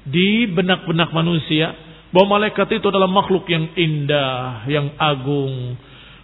di 0.04 0.44
benak-benak 0.44 1.10
manusia 1.16 1.72
bahwa 2.12 2.38
malaikat 2.38 2.68
itu 2.78 2.86
adalah 2.92 3.08
makhluk 3.08 3.48
yang 3.48 3.72
indah, 3.74 4.68
yang 4.68 4.92
agung, 5.00 5.74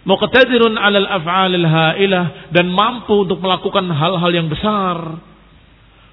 muqtadirun 0.05 0.77
'alal 0.77 1.09
af'alil 1.09 1.67
ha'ilah 1.67 2.53
dan 2.53 2.69
mampu 2.69 3.25
untuk 3.25 3.41
melakukan 3.41 3.89
hal-hal 3.89 4.31
yang 4.31 4.47
besar 4.47 5.19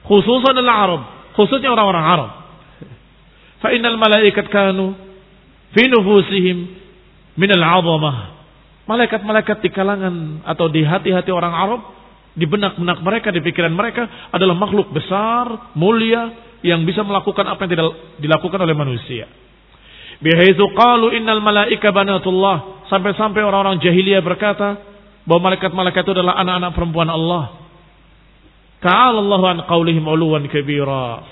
khususan 0.09 0.57
al-Arab, 0.57 1.33
khususnya 1.37 1.71
orang-orang 1.71 2.05
Arab. 2.05 2.31
Fa 3.61 3.69
innal 3.77 4.01
malaikat 4.01 4.49
kanu 4.49 4.97
fi 5.77 5.87
nufusihim 5.87 6.73
min 7.37 7.51
al-'azamah. 7.53 8.41
Malaikat-malaikat 8.89 9.61
di 9.61 9.69
kalangan 9.69 10.41
atau 10.49 10.73
di 10.73 10.81
hati-hati 10.81 11.29
orang 11.29 11.53
Arab 11.53 11.81
Di 12.39 12.47
benak-benak 12.47 13.03
mereka, 13.03 13.35
di 13.35 13.43
pikiran 13.43 13.75
mereka 13.75 14.31
adalah 14.31 14.55
makhluk 14.55 14.95
besar, 14.95 15.75
mulia, 15.75 16.31
yang 16.63 16.87
bisa 16.87 17.03
melakukan 17.03 17.43
apa 17.51 17.67
yang 17.67 17.71
tidak 17.75 17.89
dilakukan 18.23 18.63
oleh 18.63 18.79
manusia. 18.79 19.27
Bihaitsu 20.23 20.63
qalu 20.79 21.19
innal 21.19 21.43
malaika 21.43 21.91
banatullah. 21.91 22.87
Sampai-sampai 22.87 23.43
orang-orang 23.43 23.83
jahiliyah 23.83 24.23
berkata 24.23 24.79
bahwa 25.27 25.51
malaikat-malaikat 25.51 26.03
itu 26.07 26.13
adalah 26.15 26.39
anak-anak 26.39 26.71
perempuan 26.79 27.11
Allah. 27.11 27.58
Ta'ala 28.79 29.19
Allah 29.19 29.43
an 29.55 29.59
qaulihim 29.67 30.07
uluwan 30.07 30.47
kabira. 30.47 31.25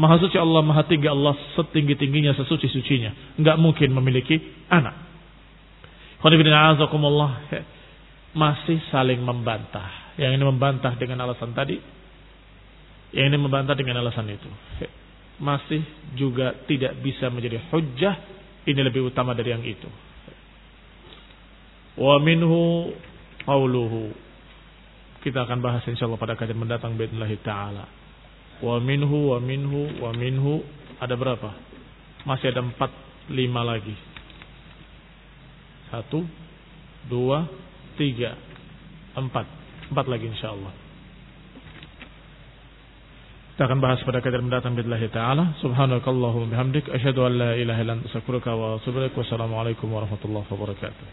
Maha 0.00 0.16
suci 0.16 0.40
Allah, 0.40 0.64
maha 0.64 0.88
tinggi 0.88 1.04
Allah, 1.10 1.36
setinggi-tingginya, 1.52 2.32
sesuci-sucinya. 2.40 3.36
Enggak 3.36 3.60
mungkin 3.60 3.92
memiliki 3.92 4.40
anak. 4.72 4.96
Masih 8.30 8.78
saling 8.88 9.20
membantah. 9.20 10.16
Yang 10.16 10.40
ini 10.40 10.44
membantah 10.44 10.96
dengan 10.96 11.28
alasan 11.28 11.52
tadi. 11.52 11.76
Yang 13.12 13.26
ini 13.28 13.38
membantah 13.40 13.76
dengan 13.76 14.00
alasan 14.00 14.24
itu 14.30 14.48
masih 15.40 15.80
juga 16.14 16.52
tidak 16.68 17.00
bisa 17.00 17.32
menjadi 17.32 17.64
hujjah 17.72 18.14
ini 18.68 18.80
lebih 18.84 19.08
utama 19.08 19.32
dari 19.32 19.56
yang 19.56 19.64
itu 19.64 19.88
wa 21.96 22.20
minhu 22.20 22.92
qauluhu 23.48 24.12
kita 25.20 25.44
akan 25.44 25.60
bahas 25.60 25.84
insya 25.84 26.08
Allah 26.08 26.16
pada 26.16 26.32
kajian 26.32 26.56
mendatang 26.56 26.96
billahi 26.96 27.36
taala. 27.44 27.84
Wa 28.64 28.80
minhu 28.80 29.36
wa 29.36 29.38
minhu 29.40 30.00
wa 30.00 30.10
minhu 30.16 30.64
ada 30.96 31.12
berapa? 31.16 31.50
Masih 32.24 32.52
ada 32.52 32.64
empat 32.64 32.88
lima 33.32 33.60
lagi. 33.64 33.96
Satu, 35.92 36.24
dua, 37.08 37.44
tiga, 38.00 38.36
empat. 39.16 39.44
Empat 39.92 40.06
lagi 40.08 40.28
insya 40.28 40.56
Allah. 40.56 40.72
Kita 43.60 43.68
akan 43.68 43.80
bahas 43.84 44.00
pada 44.08 44.24
kajian 44.24 44.48
mendatang 44.48 44.72
billahi 44.72 45.12
taala. 45.12 45.52
Subhanakallahumma 45.60 46.48
bihamdik 46.48 46.88
Asyadu 46.96 47.28
an 47.28 47.32
la 47.36 47.50
ilaha 47.60 47.80
illa 47.84 47.96
wa 48.56 48.80
atubu 48.80 49.04
ilaik. 49.04 49.12
Wassalamualaikum 49.20 49.84
warahmatullahi 49.84 50.48
wabarakatuh. 50.48 51.06